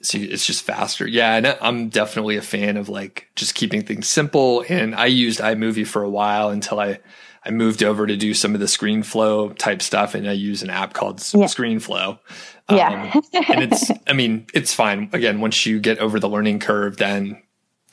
[0.00, 1.06] So it's just faster.
[1.06, 4.64] Yeah, and I'm definitely a fan of like just keeping things simple.
[4.68, 7.00] And I used iMovie for a while until I
[7.44, 10.70] I moved over to do some of the ScreenFlow type stuff, and I use an
[10.70, 11.46] app called yeah.
[11.46, 12.18] ScreenFlow.
[12.68, 15.10] Um, yeah, and it's I mean it's fine.
[15.12, 17.42] Again, once you get over the learning curve, then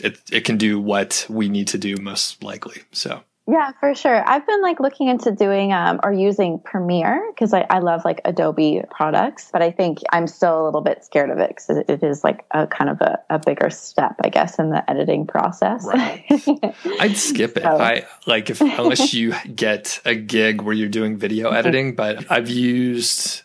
[0.03, 2.83] it it can do what we need to do most likely.
[2.91, 4.27] So yeah, for sure.
[4.27, 8.19] I've been like looking into doing um, or using Premiere because I, I love like
[8.25, 11.87] Adobe products, but I think I'm still a little bit scared of it because it,
[11.87, 15.27] it is like a kind of a, a, bigger step, I guess, in the editing
[15.27, 15.85] process.
[15.85, 16.25] Right.
[16.99, 17.61] I'd skip it.
[17.61, 17.77] So.
[17.77, 21.57] I like if unless you get a gig where you're doing video mm-hmm.
[21.57, 23.43] editing, but I've used,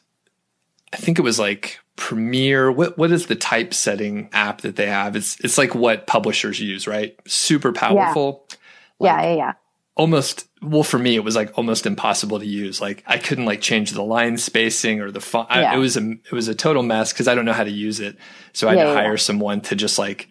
[0.95, 2.73] I think it was like Premiere.
[2.73, 5.15] What what is the typesetting app that they have?
[5.15, 7.15] It's it's like what publishers use, right?
[7.27, 8.47] Super powerful.
[8.49, 8.57] Yeah.
[8.99, 9.53] Like, yeah, yeah, yeah
[10.01, 12.81] almost well for me it was like almost impossible to use.
[12.81, 15.49] Like i couldn't like change the line spacing or the font.
[15.51, 15.73] Yeah.
[15.73, 17.71] I, it was a it was a total mess because i don't know how to
[17.71, 18.17] use it.
[18.55, 19.17] So i had yeah, to hire yeah.
[19.17, 20.31] someone to just like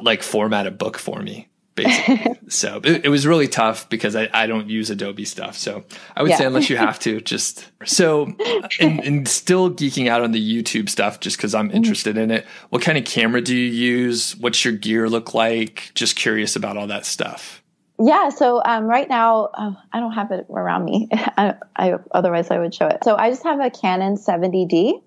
[0.00, 2.36] like format a book for me basically.
[2.48, 5.56] So it, it, was really tough because I, I don't use adobe stuff.
[5.56, 5.84] So
[6.16, 8.34] i would say unless you have to just so
[8.80, 11.76] and, and, still geeking out on the youtube stuff just because i'm mm-hmm.
[11.76, 12.46] interested in it.
[12.70, 14.36] What kind of camera do you use?
[14.36, 15.90] What's your gear look like?
[15.94, 17.60] Just curious about all that stuff
[18.02, 21.08] yeah, so um, right now uh, I don't have it around me.
[21.12, 23.04] I, I, otherwise I would show it.
[23.04, 25.02] So I just have a Canon 70D,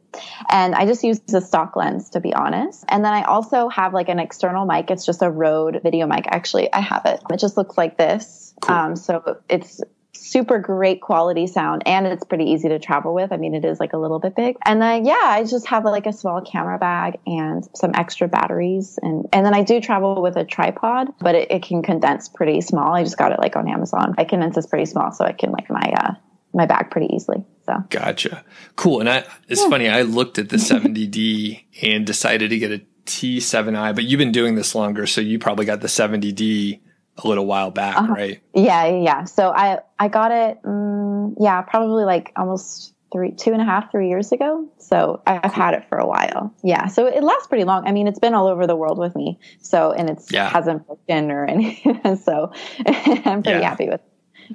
[0.51, 2.85] and I just use the stock lens to be honest.
[2.87, 4.91] And then I also have like an external mic.
[4.91, 6.25] It's just a Rode video mic.
[6.27, 7.19] Actually, I have it.
[7.31, 8.53] It just looks like this.
[8.61, 8.75] Cool.
[8.75, 9.81] Um, so it's
[10.15, 13.31] super great quality sound and it's pretty easy to travel with.
[13.31, 14.57] I mean, it is like a little bit big.
[14.65, 18.97] And then, yeah, I just have like a small camera bag and some extra batteries.
[19.01, 22.61] And, and then I do travel with a tripod, but it, it can condense pretty
[22.61, 22.93] small.
[22.93, 24.15] I just got it like on Amazon.
[24.17, 26.13] I condense this pretty small so I can like my, uh,
[26.53, 27.43] my bag pretty easily.
[27.65, 28.43] So gotcha.
[28.75, 28.99] Cool.
[28.99, 29.69] And I, it's yeah.
[29.69, 29.89] funny.
[29.89, 34.55] I looked at the 70D and decided to get a T7i, but you've been doing
[34.55, 35.07] this longer.
[35.07, 36.79] So you probably got the 70D
[37.17, 38.13] a little while back, uh-huh.
[38.13, 38.41] right?
[38.53, 39.23] Yeah, yeah.
[39.25, 43.91] So I I got it, um, yeah, probably like almost three, two and a half,
[43.91, 44.67] three years ago.
[44.79, 46.53] So I've had it for a while.
[46.63, 46.87] Yeah.
[46.87, 47.87] So it lasts pretty long.
[47.87, 49.39] I mean, it's been all over the world with me.
[49.61, 50.49] So and it's yeah.
[50.49, 52.17] hasn't broken or anything.
[52.23, 52.51] so
[52.85, 53.69] I'm pretty yeah.
[53.69, 54.01] happy with.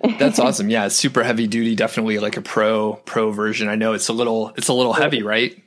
[0.03, 0.19] It.
[0.19, 0.69] That's awesome.
[0.69, 1.77] Yeah, super heavy duty.
[1.77, 3.69] Definitely like a pro pro version.
[3.69, 5.63] I know it's a little it's a little heavy, right?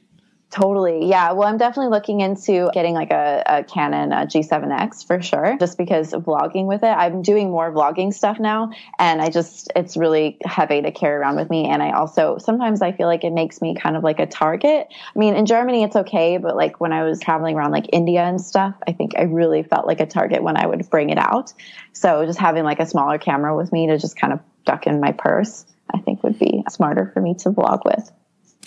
[0.51, 1.05] Totally.
[1.05, 1.31] Yeah.
[1.31, 5.77] Well, I'm definitely looking into getting like a, a Canon a G7X for sure, just
[5.77, 6.87] because of vlogging with it.
[6.87, 11.37] I'm doing more vlogging stuff now, and I just, it's really heavy to carry around
[11.37, 11.69] with me.
[11.69, 14.87] And I also, sometimes I feel like it makes me kind of like a target.
[14.91, 18.21] I mean, in Germany, it's okay, but like when I was traveling around like India
[18.21, 21.17] and stuff, I think I really felt like a target when I would bring it
[21.17, 21.53] out.
[21.93, 24.99] So just having like a smaller camera with me to just kind of duck in
[24.99, 28.11] my purse, I think would be smarter for me to vlog with.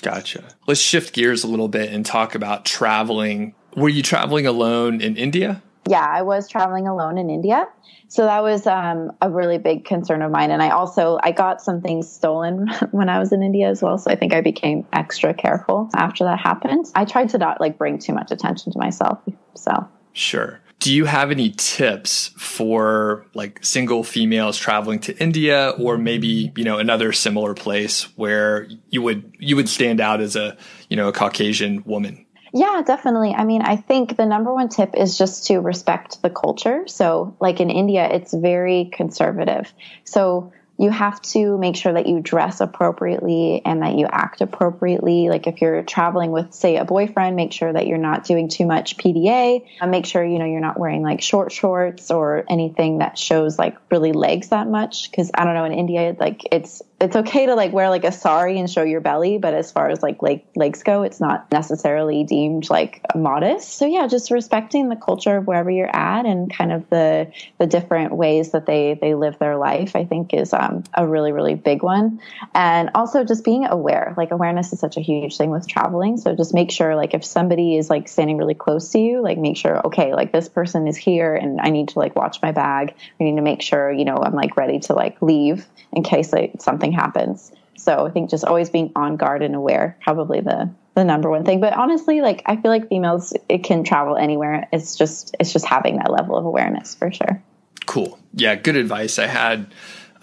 [0.04, 0.44] Gotcha.
[0.66, 3.54] Let's shift gears a little bit and talk about traveling.
[3.74, 5.62] Were you traveling alone in India?
[5.88, 7.66] Yeah, I was traveling alone in India.
[8.08, 10.50] So that was um, a really big concern of mine.
[10.50, 13.96] And I also, I got some things stolen when I was in India as well.
[13.96, 16.84] So I think I became extra careful after that happened.
[16.94, 19.18] I tried to not like bring too much attention to myself.
[19.54, 25.96] So sure do you have any tips for like single females traveling to India or
[25.96, 30.56] maybe, you know, another similar place where you would you would stand out as a,
[30.90, 32.24] you know, a Caucasian woman?
[32.52, 33.34] Yeah, definitely.
[33.34, 36.86] I mean, I think the number one tip is just to respect the culture.
[36.86, 39.72] So, like in India, it's very conservative.
[40.04, 45.28] So, you have to make sure that you dress appropriately and that you act appropriately.
[45.28, 48.66] Like if you're traveling with, say, a boyfriend, make sure that you're not doing too
[48.66, 49.64] much PDA.
[49.86, 53.76] Make sure, you know, you're not wearing like short shorts or anything that shows like
[53.90, 55.12] really legs that much.
[55.12, 58.12] Cause I don't know, in India, like it's, it's okay to like wear like a
[58.12, 61.52] sari and show your belly, but as far as like leg, legs go, it's not
[61.52, 63.76] necessarily deemed like modest.
[63.76, 67.66] So yeah, just respecting the culture of wherever you're at and kind of the, the
[67.66, 71.32] different ways that they, they live their life, I think is, um, Um, a really,
[71.32, 72.20] really big one.
[72.54, 76.16] And also just being aware, like awareness is such a huge thing with traveling.
[76.16, 79.38] So just make sure, like, if somebody is like standing really close to you, like,
[79.38, 82.52] make sure, okay, like this person is here and I need to like watch my
[82.52, 82.94] bag.
[83.20, 86.32] I need to make sure, you know, I'm like ready to like leave in case
[86.32, 87.52] like, something happens.
[87.76, 91.44] So I think just always being on guard and aware, probably the the number one
[91.44, 91.60] thing.
[91.60, 94.68] But honestly, like I feel like females it can travel anywhere.
[94.72, 97.42] It's just it's just having that level of awareness for sure.
[97.84, 98.18] Cool.
[98.32, 99.18] Yeah, good advice.
[99.18, 99.74] I had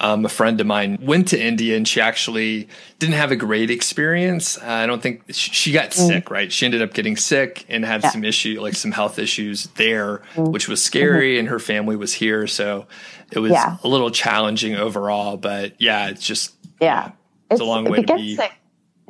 [0.02, 3.70] um, a friend of mine went to India and she actually didn't have a great
[3.70, 4.58] experience.
[4.58, 6.08] Uh, I don't think she, she got mm.
[6.08, 6.52] sick, right?
[6.52, 8.10] She ended up getting sick and had yeah.
[8.10, 10.52] some issue, like some health issues there, mm.
[10.52, 11.34] which was scary.
[11.34, 11.40] Mm-hmm.
[11.42, 12.88] And her family was here, so
[13.32, 13.78] it was yeah.
[13.84, 15.38] a little challenging overall.
[15.38, 17.16] But yeah, it's just yeah, it's,
[17.52, 18.36] it's a long way to be.
[18.36, 18.52] Sick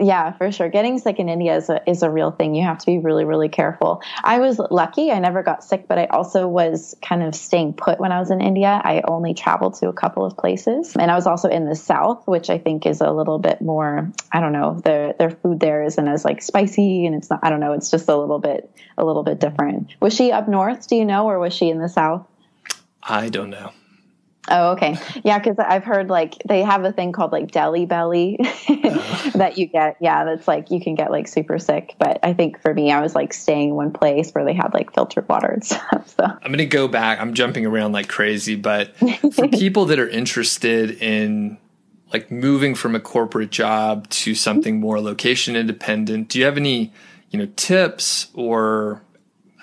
[0.02, 0.68] yeah, for sure.
[0.68, 2.56] Getting sick in India is a, is a real thing.
[2.56, 4.02] You have to be really, really careful.
[4.24, 5.12] I was lucky.
[5.12, 8.32] I never got sick, but I also was kind of staying put when I was
[8.32, 8.82] in India.
[8.84, 10.96] I only traveled to a couple of places.
[10.96, 14.12] And I was also in the South, which I think is a little bit more,
[14.32, 17.52] I don't know, their, their food there isn't as like spicy and it's not, I
[17.52, 19.96] don't know, it's just a little bit, a little bit different.
[20.00, 22.28] Was she up north, do you know, or was she in the South?
[23.04, 23.72] I don't know.
[24.50, 24.98] Oh, okay.
[25.24, 28.38] Yeah, because I've heard like they have a thing called like Delhi belly
[29.36, 29.98] that you get.
[30.02, 31.96] Yeah, that's like you can get like super sick.
[32.00, 34.74] But I think for me, I was like staying in one place where they had
[34.74, 36.16] like filtered water and stuff.
[36.18, 37.20] So I'm gonna go back.
[37.20, 38.96] I'm jumping around like crazy, but
[39.34, 41.58] for people that are interested in
[42.12, 46.92] like moving from a corporate job to something more location independent, do you have any
[47.30, 49.04] you know tips or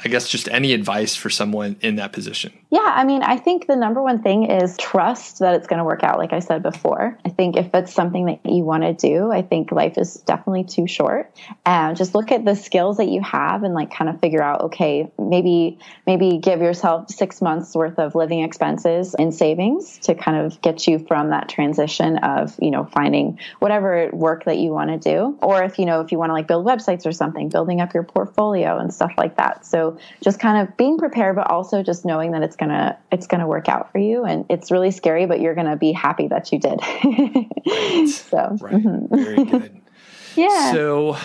[0.05, 2.53] I guess just any advice for someone in that position?
[2.71, 5.85] Yeah, I mean, I think the number one thing is trust that it's going to
[5.85, 7.19] work out, like I said before.
[7.25, 10.65] I think if it's something that you want to do, I think life is definitely
[10.65, 11.35] too short.
[11.65, 14.61] And just look at the skills that you have and like kind of figure out,
[14.65, 20.37] okay, maybe, maybe give yourself six months worth of living expenses in savings to kind
[20.37, 24.91] of get you from that transition of, you know, finding whatever work that you want
[24.91, 25.39] to do.
[25.41, 27.95] Or if, you know, if you want to like build websites or something, building up
[27.95, 29.65] your portfolio and stuff like that.
[29.65, 33.47] So just kind of being prepared, but also just knowing that it's gonna it's gonna
[33.47, 36.59] work out for you, and it's really scary, but you're gonna be happy that you
[36.59, 36.81] did.
[36.83, 38.09] right.
[38.09, 38.75] So right.
[38.75, 39.17] Mm-hmm.
[39.17, 39.81] very good.
[40.37, 40.73] yeah.
[40.73, 41.17] So,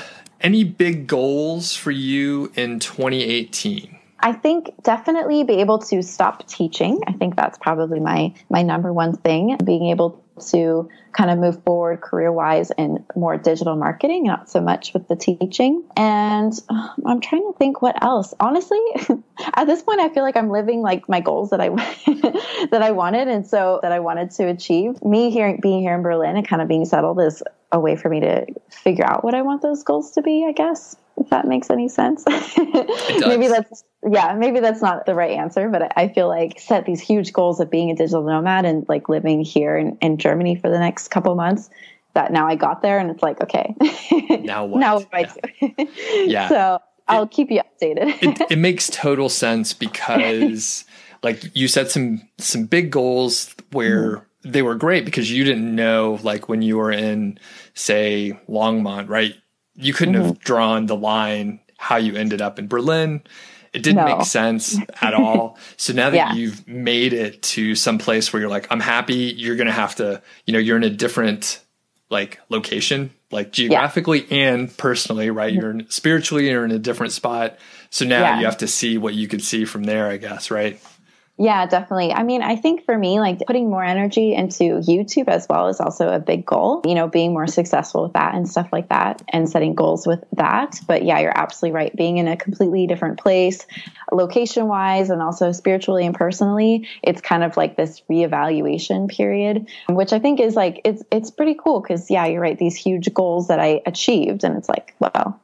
[0.41, 3.99] any big goals for you in 2018?
[4.19, 7.01] I think definitely be able to stop teaching.
[7.07, 9.57] I think that's probably my my number one thing.
[9.63, 14.59] Being able to kind of move forward career wise in more digital marketing, not so
[14.59, 15.83] much with the teaching.
[15.95, 18.33] And uh, I'm trying to think what else.
[18.39, 18.79] Honestly,
[19.55, 21.69] at this point, I feel like I'm living like my goals that I
[22.71, 25.03] that I wanted, and so that I wanted to achieve.
[25.03, 28.09] Me here, being here in Berlin and kind of being settled is a way for
[28.09, 30.45] me to figure out what I want those goals to be.
[30.47, 32.23] I guess if that makes any sense.
[32.57, 36.99] maybe that's yeah, maybe that's not the right answer, but I feel like set these
[36.99, 40.69] huge goals of being a digital nomad and like living here in, in Germany for
[40.69, 41.69] the next couple months.
[42.13, 43.75] That now I got there and it's like okay,
[44.41, 44.79] now what?
[44.79, 45.31] now what yeah.
[45.61, 45.87] I do?
[46.27, 46.49] yeah.
[46.49, 48.21] So I'll it, keep you updated.
[48.21, 50.85] it, it makes total sense because
[51.23, 54.17] like you set some some big goals where.
[54.17, 57.39] Mm-hmm they were great because you didn't know like when you were in
[57.73, 59.35] say Longmont, right?
[59.75, 60.25] You couldn't mm-hmm.
[60.25, 63.21] have drawn the line how you ended up in Berlin.
[63.73, 64.17] It didn't no.
[64.17, 65.57] make sense at all.
[65.77, 66.33] So now that yeah.
[66.33, 69.95] you've made it to some place where you're like, I'm happy, you're going to have
[69.95, 71.59] to, you know, you're in a different
[72.09, 74.53] like location, like geographically yeah.
[74.53, 75.51] and personally, right?
[75.51, 75.61] Mm-hmm.
[75.61, 77.57] You're in, spiritually, you're in a different spot.
[77.89, 78.39] So now yeah.
[78.39, 80.79] you have to see what you could see from there, I guess, right?
[81.39, 82.13] Yeah, definitely.
[82.13, 85.79] I mean, I think for me, like putting more energy into YouTube as well is
[85.79, 89.23] also a big goal, you know, being more successful with that and stuff like that
[89.29, 90.79] and setting goals with that.
[90.87, 91.95] But yeah, you're absolutely right.
[91.95, 93.65] Being in a completely different place,
[94.11, 100.13] location wise, and also spiritually and personally, it's kind of like this reevaluation period, which
[100.13, 102.59] I think is like, it's, it's pretty cool because yeah, you're right.
[102.59, 105.41] These huge goals that I achieved and it's like, well,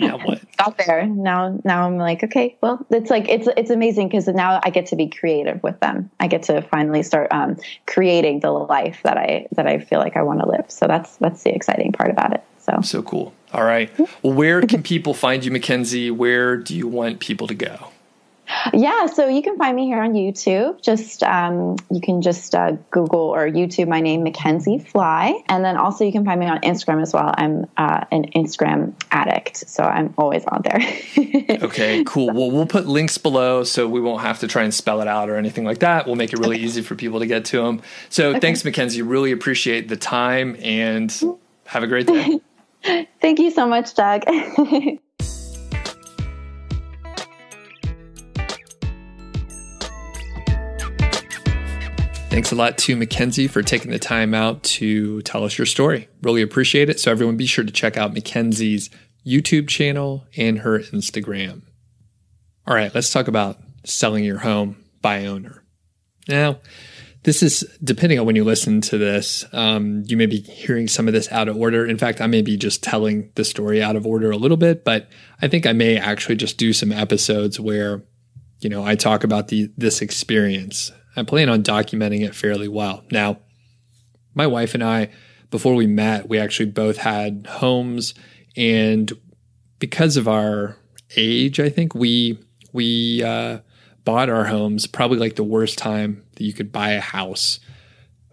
[0.00, 0.40] now what?
[0.56, 1.06] Got there.
[1.06, 4.86] Now, now I'm like, okay, well, it's like it's it's amazing because now I get
[4.86, 6.10] to be creative with them.
[6.20, 10.16] I get to finally start um, creating the life that I that I feel like
[10.16, 10.70] I want to live.
[10.70, 12.44] So that's that's the exciting part about it.
[12.58, 13.32] So so cool.
[13.52, 13.90] All right.
[14.22, 16.10] Well, where can people find you, Mackenzie?
[16.10, 17.90] Where do you want people to go?
[18.72, 20.82] Yeah, so you can find me here on YouTube.
[20.82, 25.76] Just um, you can just uh, Google or YouTube my name, Mackenzie Fly, and then
[25.76, 27.32] also you can find me on Instagram as well.
[27.36, 31.56] I'm uh, an Instagram addict, so I'm always on there.
[31.62, 32.26] okay, cool.
[32.26, 35.30] Well, we'll put links below, so we won't have to try and spell it out
[35.30, 36.06] or anything like that.
[36.06, 36.64] We'll make it really okay.
[36.64, 37.82] easy for people to get to them.
[38.08, 38.40] So okay.
[38.40, 39.02] thanks, Mackenzie.
[39.02, 41.12] Really appreciate the time, and
[41.66, 42.40] have a great day.
[43.20, 44.24] Thank you so much, Doug.
[52.34, 56.08] Thanks a lot to Mackenzie for taking the time out to tell us your story.
[56.20, 56.98] Really appreciate it.
[56.98, 58.90] So, everyone, be sure to check out Mackenzie's
[59.24, 61.62] YouTube channel and her Instagram.
[62.66, 65.62] All right, let's talk about selling your home by owner.
[66.26, 66.58] Now,
[67.22, 71.06] this is depending on when you listen to this, um, you may be hearing some
[71.06, 71.86] of this out of order.
[71.86, 74.84] In fact, I may be just telling the story out of order a little bit,
[74.84, 75.08] but
[75.40, 78.02] I think I may actually just do some episodes where,
[78.58, 80.90] you know, I talk about the this experience.
[81.16, 83.04] I plan on documenting it fairly well.
[83.10, 83.38] Now,
[84.34, 85.10] my wife and I,
[85.50, 88.14] before we met, we actually both had homes,
[88.56, 89.12] and
[89.78, 90.76] because of our
[91.16, 92.38] age, I think we
[92.72, 93.58] we uh,
[94.04, 97.60] bought our homes probably like the worst time that you could buy a house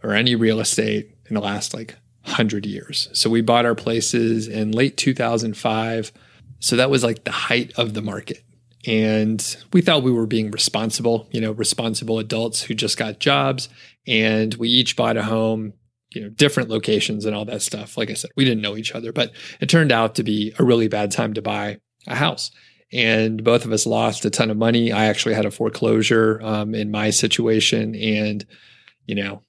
[0.03, 3.09] or any real estate in the last like 100 years.
[3.13, 6.11] So we bought our places in late 2005.
[6.59, 8.43] So that was like the height of the market.
[8.87, 13.69] And we thought we were being responsible, you know, responsible adults who just got jobs.
[14.07, 15.73] And we each bought a home,
[16.09, 17.97] you know, different locations and all that stuff.
[17.97, 20.63] Like I said, we didn't know each other, but it turned out to be a
[20.63, 21.77] really bad time to buy
[22.07, 22.49] a house
[22.93, 24.91] and both of us lost a ton of money.
[24.91, 28.45] I actually had a foreclosure um, in my situation, and
[29.05, 29.43] you know,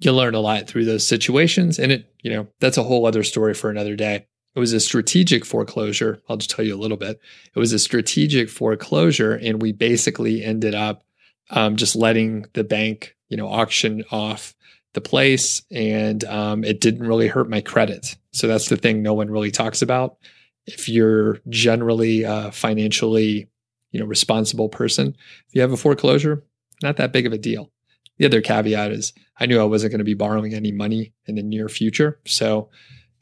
[0.00, 3.22] you learn a lot through those situations, and it, you know, that's a whole other
[3.22, 4.26] story for another day.
[4.54, 6.20] It was a strategic foreclosure.
[6.28, 7.20] I'll just tell you a little bit.
[7.54, 11.04] It was a strategic foreclosure, and we basically ended up
[11.50, 14.54] um, just letting the bank, you know, auction off
[14.92, 18.16] the place, and um, it didn't really hurt my credit.
[18.32, 20.18] So that's the thing no one really talks about
[20.66, 23.48] if you're generally a financially
[23.90, 25.16] you know responsible person
[25.48, 26.44] if you have a foreclosure
[26.82, 27.70] not that big of a deal
[28.18, 31.34] the other caveat is i knew i wasn't going to be borrowing any money in
[31.34, 32.68] the near future so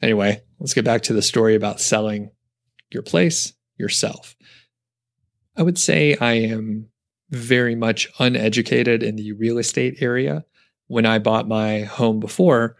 [0.01, 2.31] anyway let's get back to the story about selling
[2.91, 4.35] your place yourself.
[5.55, 6.89] I would say i am
[7.29, 10.45] very much uneducated in the real estate area.
[10.87, 12.75] When i bought my home before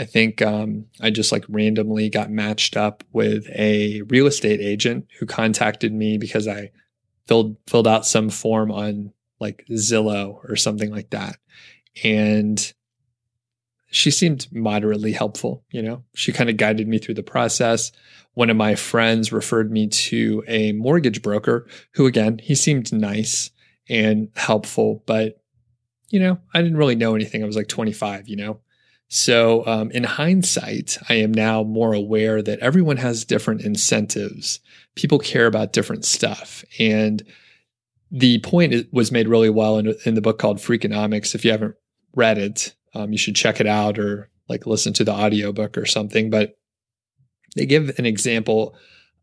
[0.00, 5.06] I think um, I just like randomly got matched up with a real estate agent
[5.18, 6.70] who contacted me because I
[7.26, 11.36] filled filled out some form on like Zillow or something like that,
[12.02, 12.72] and
[13.90, 15.64] she seemed moderately helpful.
[15.70, 17.92] You know, she kind of guided me through the process.
[18.34, 23.50] One of my friends referred me to a mortgage broker who, again, he seemed nice
[23.88, 25.40] and helpful, but
[26.10, 27.42] you know, I didn't really know anything.
[27.42, 28.60] I was like 25, you know.
[29.08, 34.60] So, um, in hindsight, I am now more aware that everyone has different incentives.
[34.94, 36.64] People care about different stuff.
[36.78, 37.24] And
[38.10, 41.34] the point was made really well in, in the book called Freakonomics.
[41.34, 41.74] If you haven't
[42.14, 45.86] read it, um, you should check it out or like listen to the audiobook or
[45.86, 46.30] something.
[46.30, 46.58] But
[47.56, 48.74] they give an example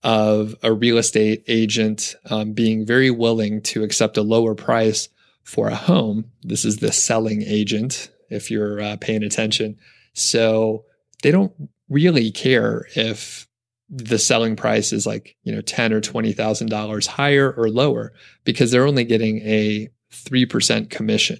[0.03, 5.09] of a real estate agent um, being very willing to accept a lower price
[5.43, 6.31] for a home.
[6.43, 9.77] This is the selling agent if you're uh, paying attention.
[10.13, 10.85] So
[11.23, 11.53] they don't
[11.89, 13.47] really care if
[13.89, 18.11] the selling price is like you know ten or twenty thousand dollars higher or lower
[18.43, 21.39] because they're only getting a three percent commission,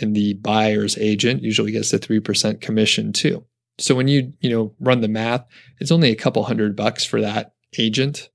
[0.00, 3.44] and the buyer's agent usually gets a three percent commission too.
[3.78, 5.46] So when you you know run the math,
[5.80, 8.30] it's only a couple hundred bucks for that agent.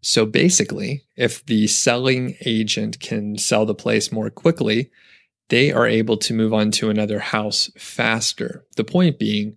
[0.00, 4.90] So basically, if the selling agent can sell the place more quickly,
[5.48, 8.66] they are able to move on to another house faster.
[8.76, 9.56] The point being,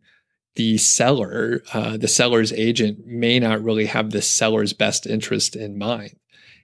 [0.55, 5.77] the seller, uh, the seller's agent may not really have the seller's best interest in
[5.77, 6.15] mind.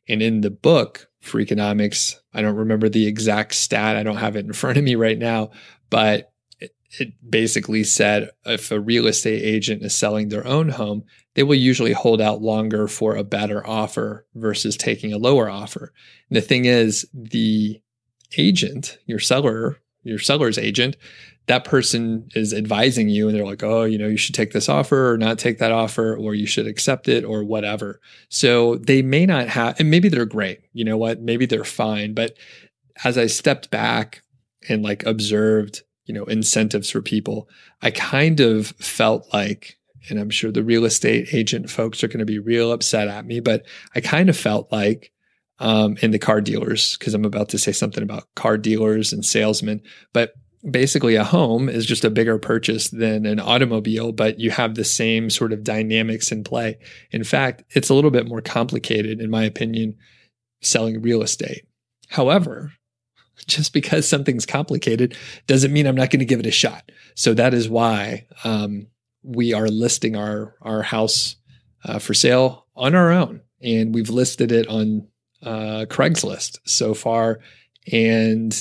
[0.07, 3.95] And in the book, Freakonomics, I don't remember the exact stat.
[3.95, 5.51] I don't have it in front of me right now,
[5.89, 6.31] but
[6.99, 11.03] it, basically said if a real estate agent is selling their own home,
[11.33, 15.91] they will usually hold out longer for a better offer versus taking a lower offer.
[16.29, 17.81] And the thing is, the
[18.37, 20.95] agent, your seller, your seller's agent,
[21.47, 24.69] that person is advising you and they're like, oh, you know, you should take this
[24.69, 27.99] offer or not take that offer, or you should accept it or whatever.
[28.29, 30.61] So they may not have, and maybe they're great.
[30.71, 31.21] You know what?
[31.21, 32.13] Maybe they're fine.
[32.13, 32.37] But
[33.03, 34.21] as I stepped back
[34.69, 37.49] and like observed, you know, incentives for people,
[37.81, 39.77] I kind of felt like,
[40.09, 43.25] and I'm sure the real estate agent folks are going to be real upset at
[43.25, 45.11] me, but I kind of felt like
[45.59, 49.81] um, the car dealers, because I'm about to say something about car dealers and salesmen.
[50.13, 50.33] But
[50.69, 54.83] basically, a home is just a bigger purchase than an automobile, but you have the
[54.83, 56.77] same sort of dynamics in play.
[57.11, 59.95] In fact, it's a little bit more complicated, in my opinion,
[60.61, 61.65] selling real estate.
[62.09, 62.73] However,
[63.47, 65.15] just because something's complicated
[65.47, 66.91] doesn't mean I'm not going to give it a shot.
[67.15, 68.87] So that is why um,
[69.23, 71.35] we are listing our our house
[71.85, 75.07] uh, for sale on our own, and we've listed it on
[75.43, 77.39] uh, Craigslist so far.
[77.91, 78.53] And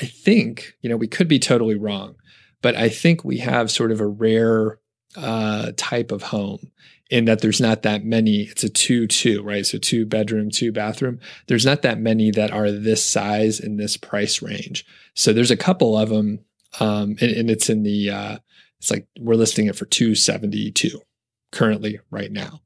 [0.00, 2.16] I think, you know, we could be totally wrong,
[2.62, 4.80] but I think we have sort of a rare
[5.16, 6.72] uh, type of home
[7.10, 8.42] in that there's not that many.
[8.42, 9.64] It's a two two, right?
[9.64, 11.20] So two bedroom, two bathroom.
[11.46, 14.84] There's not that many that are this size in this price range.
[15.14, 16.40] So there's a couple of them,
[16.80, 18.38] um, and, and it's in the uh,
[18.80, 21.02] it's like we're listing it for two seventy two
[21.52, 22.60] currently right now.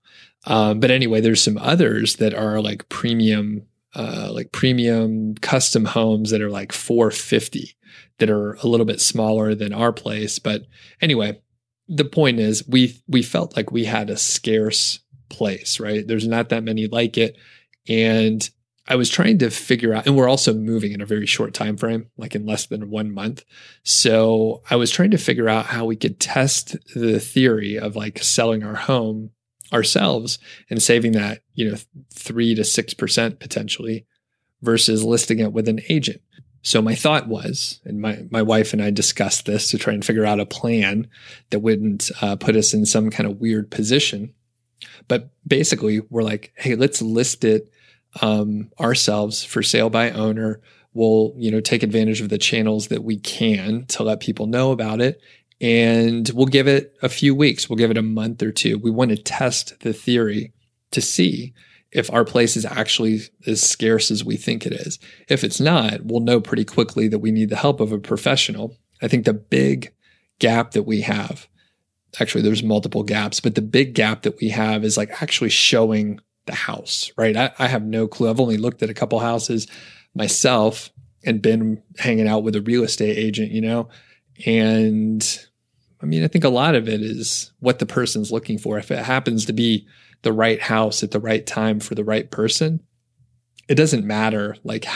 [0.45, 6.30] Um, but anyway, there's some others that are like premium, uh, like premium custom homes
[6.30, 7.76] that are like 450
[8.18, 10.39] that are a little bit smaller than our place.
[10.39, 10.62] But
[11.01, 11.41] anyway,
[11.89, 16.07] the point is we we felt like we had a scarce place, right?
[16.07, 17.36] There's not that many like it.
[17.89, 18.49] And
[18.86, 21.76] I was trying to figure out, and we're also moving in a very short time
[21.76, 23.45] frame, like in less than one month.
[23.82, 28.22] So I was trying to figure out how we could test the theory of like
[28.22, 29.30] selling our home
[29.73, 30.39] ourselves
[30.71, 31.77] and saving that, you know,
[32.12, 34.07] three to six percent potentially
[34.62, 36.21] versus listing it with an agent.
[36.62, 40.05] So my thought was, and my, my wife and I discussed this to try and
[40.05, 41.09] figure out a plan
[41.51, 44.35] that wouldn't uh, put us in some kind of weird position.
[45.07, 47.73] But basically, we're like, hey, let's list it
[48.21, 50.61] um, ourselves for sale by owner.
[50.93, 54.73] We'll, you know, take advantage of the channels that we can to let people know
[54.73, 55.21] about it.
[55.61, 57.68] And we'll give it a few weeks.
[57.68, 58.78] We'll give it a month or two.
[58.78, 60.52] We want to test the theory
[60.92, 61.52] to see
[61.90, 64.98] if our place is actually as scarce as we think it is.
[65.28, 68.76] If it's not, we'll know pretty quickly that we need the help of a professional.
[69.02, 69.92] I think the big
[70.38, 71.48] gap that we have,
[72.20, 76.20] actually, there's multiple gaps, but the big gap that we have is like actually showing
[76.46, 77.36] the house, right?
[77.36, 78.28] I, I have no clue.
[78.30, 79.66] I've only looked at a couple houses
[80.14, 80.90] myself
[81.24, 83.88] and been hanging out with a real estate agent, you know?
[84.46, 85.47] And
[86.01, 88.78] I mean, I think a lot of it is what the person's looking for.
[88.78, 89.86] If it happens to be
[90.22, 92.80] the right house at the right time for the right person,
[93.68, 94.86] it doesn't matter like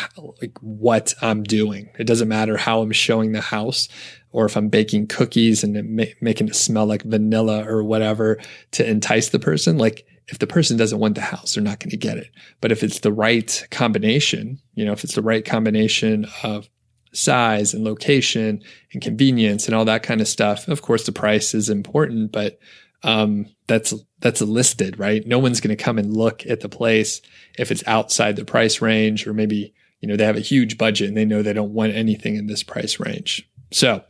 [0.40, 1.90] like what I'm doing.
[1.98, 3.88] It doesn't matter how I'm showing the house
[4.30, 8.38] or if I'm baking cookies and ma- making it smell like vanilla or whatever
[8.72, 9.76] to entice the person.
[9.76, 12.28] Like if the person doesn't want the house, they're not going to get it.
[12.60, 16.70] But if it's the right combination, you know, if it's the right combination of
[17.12, 21.54] size and location and convenience and all that kind of stuff, of course the price
[21.54, 22.58] is important, but
[23.02, 25.26] um, that's that's listed, right?
[25.26, 27.20] No one's going to come and look at the place
[27.58, 31.08] if it's outside the price range, or maybe you know they have a huge budget
[31.08, 33.48] and they know they don't want anything in this price range.
[33.72, 34.04] So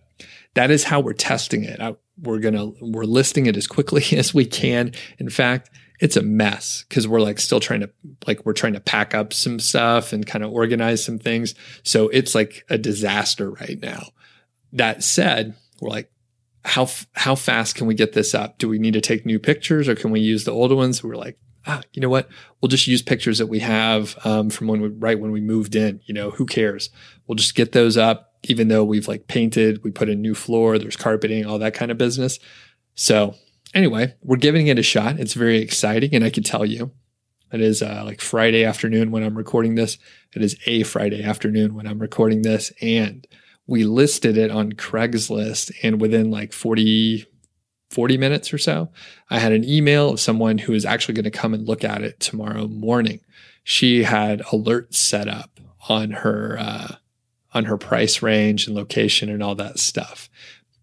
[0.54, 1.80] that is how we're testing it.
[1.80, 4.92] I, we're gonna we're listing it as quickly as we can.
[5.18, 5.70] In fact,
[6.02, 7.90] it's a mess because we're like still trying to
[8.26, 11.54] like we're trying to pack up some stuff and kind of organize some things.
[11.84, 14.08] So it's like a disaster right now.
[14.72, 16.10] That said, we're like
[16.64, 18.58] how how fast can we get this up?
[18.58, 21.04] Do we need to take new pictures or can we use the older ones?
[21.04, 21.38] We're like,
[21.68, 22.28] ah, you know what?
[22.60, 25.76] We'll just use pictures that we have um, from when we right when we moved
[25.76, 26.00] in.
[26.06, 26.90] You know, who cares?
[27.28, 30.78] We'll just get those up, even though we've like painted, we put a new floor,
[30.78, 32.40] there's carpeting, all that kind of business.
[32.96, 33.36] So
[33.74, 35.18] anyway, we're giving it a shot.
[35.18, 36.92] It's very exciting, and I can tell you,
[37.52, 39.98] it is uh, like Friday afternoon when I'm recording this.
[40.34, 43.26] It is a Friday afternoon when I'm recording this, and
[43.66, 47.26] we listed it on Craigslist and within like 40,
[47.90, 48.90] 40 minutes or so,
[49.30, 52.02] I had an email of someone who is actually going to come and look at
[52.02, 53.20] it tomorrow morning.
[53.64, 56.94] She had alerts set up on her uh,
[57.54, 60.28] on her price range and location and all that stuff.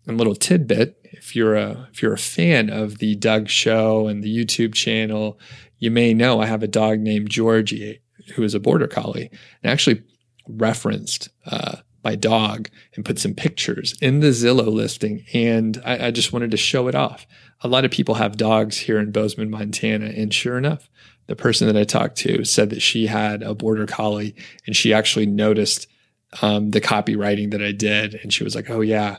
[0.05, 4.23] And little tidbit, if you're a if you're a fan of the Doug Show and
[4.23, 5.39] the YouTube channel,
[5.77, 8.01] you may know I have a dog named Georgie
[8.35, 9.29] who is a border collie
[9.61, 10.03] and actually
[10.47, 15.25] referenced uh, my dog and put some pictures in the Zillow listing.
[15.33, 17.27] And I, I, just wanted to show it off.
[17.61, 20.05] A lot of people have dogs here in Bozeman, Montana.
[20.05, 20.89] And sure enough,
[21.27, 24.93] the person that I talked to said that she had a border collie and she
[24.93, 25.87] actually noticed
[26.41, 28.15] um, the copywriting that I did.
[28.15, 29.17] And she was like, oh, yeah.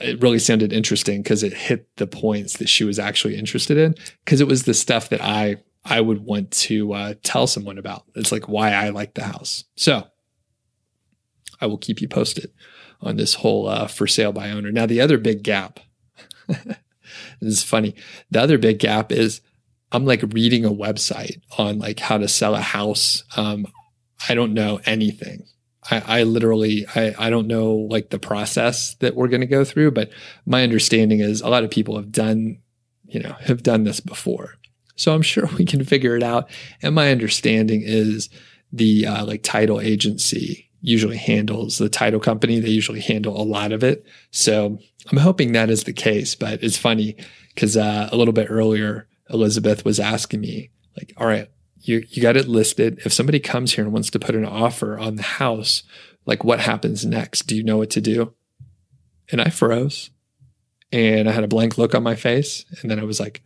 [0.00, 3.94] It really sounded interesting because it hit the points that she was actually interested in
[4.24, 8.04] because it was the stuff that I I would want to uh, tell someone about.
[8.14, 9.64] It's like why I like the house.
[9.76, 10.08] So
[11.60, 12.52] I will keep you posted
[13.00, 14.72] on this whole uh, for sale by owner.
[14.72, 15.80] Now, the other big gap,
[16.48, 16.76] this
[17.40, 17.94] is funny.
[18.30, 19.40] The other big gap is
[19.92, 23.22] I'm like reading a website on like how to sell a house.
[23.36, 23.66] Um,
[24.28, 25.46] I don't know anything.
[25.90, 29.64] I, I literally, I, I don't know like the process that we're going to go
[29.64, 30.10] through, but
[30.44, 32.58] my understanding is a lot of people have done,
[33.04, 34.54] you know, have done this before.
[34.96, 36.48] So I'm sure we can figure it out.
[36.82, 38.28] And my understanding is
[38.72, 42.60] the uh, like title agency usually handles the title company.
[42.60, 44.06] They usually handle a lot of it.
[44.30, 44.78] So
[45.10, 46.34] I'm hoping that is the case.
[46.34, 47.16] But it's funny
[47.54, 51.48] because uh, a little bit earlier, Elizabeth was asking me, like, all right,
[51.86, 53.00] you, you got it listed.
[53.04, 55.82] If somebody comes here and wants to put an offer on the house,
[56.26, 57.46] Like, what happens next?
[57.46, 58.34] Do you know what to do?
[59.30, 60.10] And I froze
[60.92, 62.64] and I had a blank look on my face.
[62.82, 63.42] And then I was like,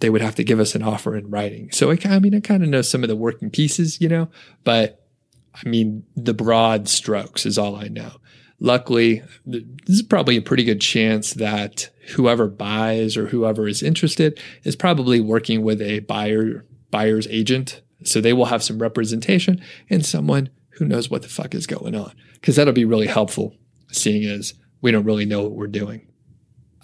[0.00, 1.70] they would have to give us an offer in writing.
[1.70, 4.28] So I, I mean, I kind of know some of the working pieces, you know,
[4.64, 5.06] but
[5.54, 8.12] I mean, the broad strokes is all I know.
[8.60, 14.40] Luckily, this is probably a pretty good chance that whoever buys or whoever is interested
[14.64, 17.80] is probably working with a buyer buyer's agent.
[18.04, 19.60] So they will have some representation
[19.90, 22.12] and someone who knows what the fuck is going on.
[22.34, 23.56] Because that'll be really helpful,
[23.90, 26.06] seeing as we don't really know what we're doing.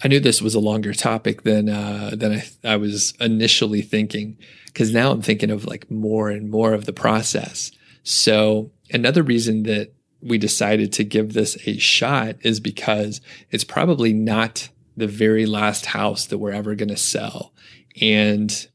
[0.03, 4.37] I knew this was a longer topic than uh, than I, I was initially thinking,
[4.65, 7.71] because now I'm thinking of like more and more of the process.
[8.03, 14.11] So another reason that we decided to give this a shot is because it's probably
[14.11, 17.53] not the very last house that we're ever going to sell,
[18.01, 18.67] and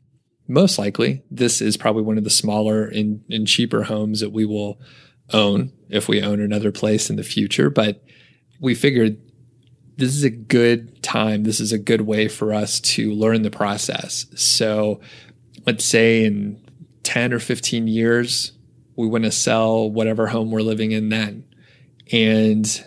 [0.50, 4.44] most likely this is probably one of the smaller and, and cheaper homes that we
[4.44, 4.80] will
[5.32, 7.70] own if we own another place in the future.
[7.70, 8.02] But
[8.60, 9.18] we figured
[9.96, 11.44] this is a good time.
[11.44, 14.26] This is a good way for us to learn the process.
[14.34, 15.00] So
[15.66, 16.60] let's say in
[17.04, 18.52] 10 or 15 years,
[18.96, 21.44] we want to sell whatever home we're living in then.
[22.12, 22.84] And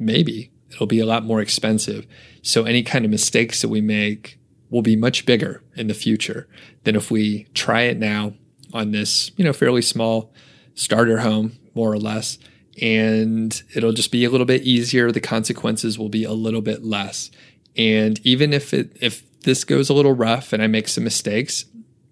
[0.00, 2.08] maybe it'll be a lot more expensive.
[2.42, 4.40] So any kind of mistakes that we make
[4.72, 6.48] will be much bigger in the future
[6.84, 8.32] than if we try it now
[8.72, 10.32] on this, you know, fairly small
[10.74, 12.38] starter home, more or less,
[12.80, 15.12] and it'll just be a little bit easier.
[15.12, 17.30] The consequences will be a little bit less.
[17.76, 21.66] And even if it if this goes a little rough and I make some mistakes,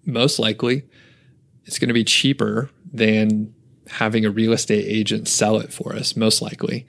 [0.05, 0.83] most likely
[1.65, 3.53] it's going to be cheaper than
[3.87, 6.85] having a real estate agent sell it for us, most likely.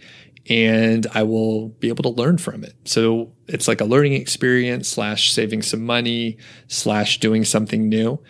[0.49, 2.75] And I will be able to learn from it.
[2.85, 8.21] So it's like a learning experience slash saving some money slash doing something new.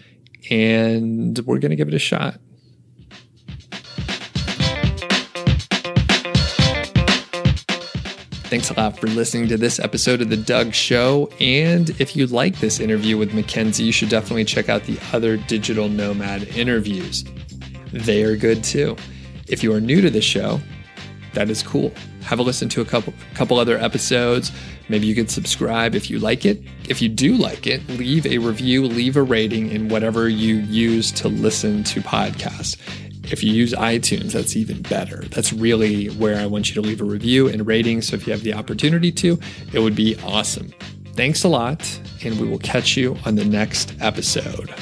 [0.51, 2.39] And we're going to give it a shot.
[8.53, 11.31] Thanks a lot for listening to this episode of The Doug Show.
[11.41, 15.39] And if you like this interview with Mackenzie, you should definitely check out the other
[15.39, 17.25] digital nomad interviews.
[17.95, 18.97] They are good too.
[19.49, 20.61] If you are new to the show,
[21.35, 21.93] that is cool.
[22.23, 24.53] Have a listen to a couple couple other episodes.
[24.89, 26.63] Maybe you could subscribe if you like it.
[26.89, 31.11] If you do like it, leave a review, leave a rating in whatever you use
[31.13, 32.77] to listen to podcasts.
[33.33, 35.23] If you use iTunes, that's even better.
[35.31, 38.03] That's really where I want you to leave a review and rating.
[38.03, 39.39] So if you have the opportunity to,
[39.73, 40.73] it would be awesome.
[41.15, 44.75] Thanks a lot, and we will catch you on the next episode.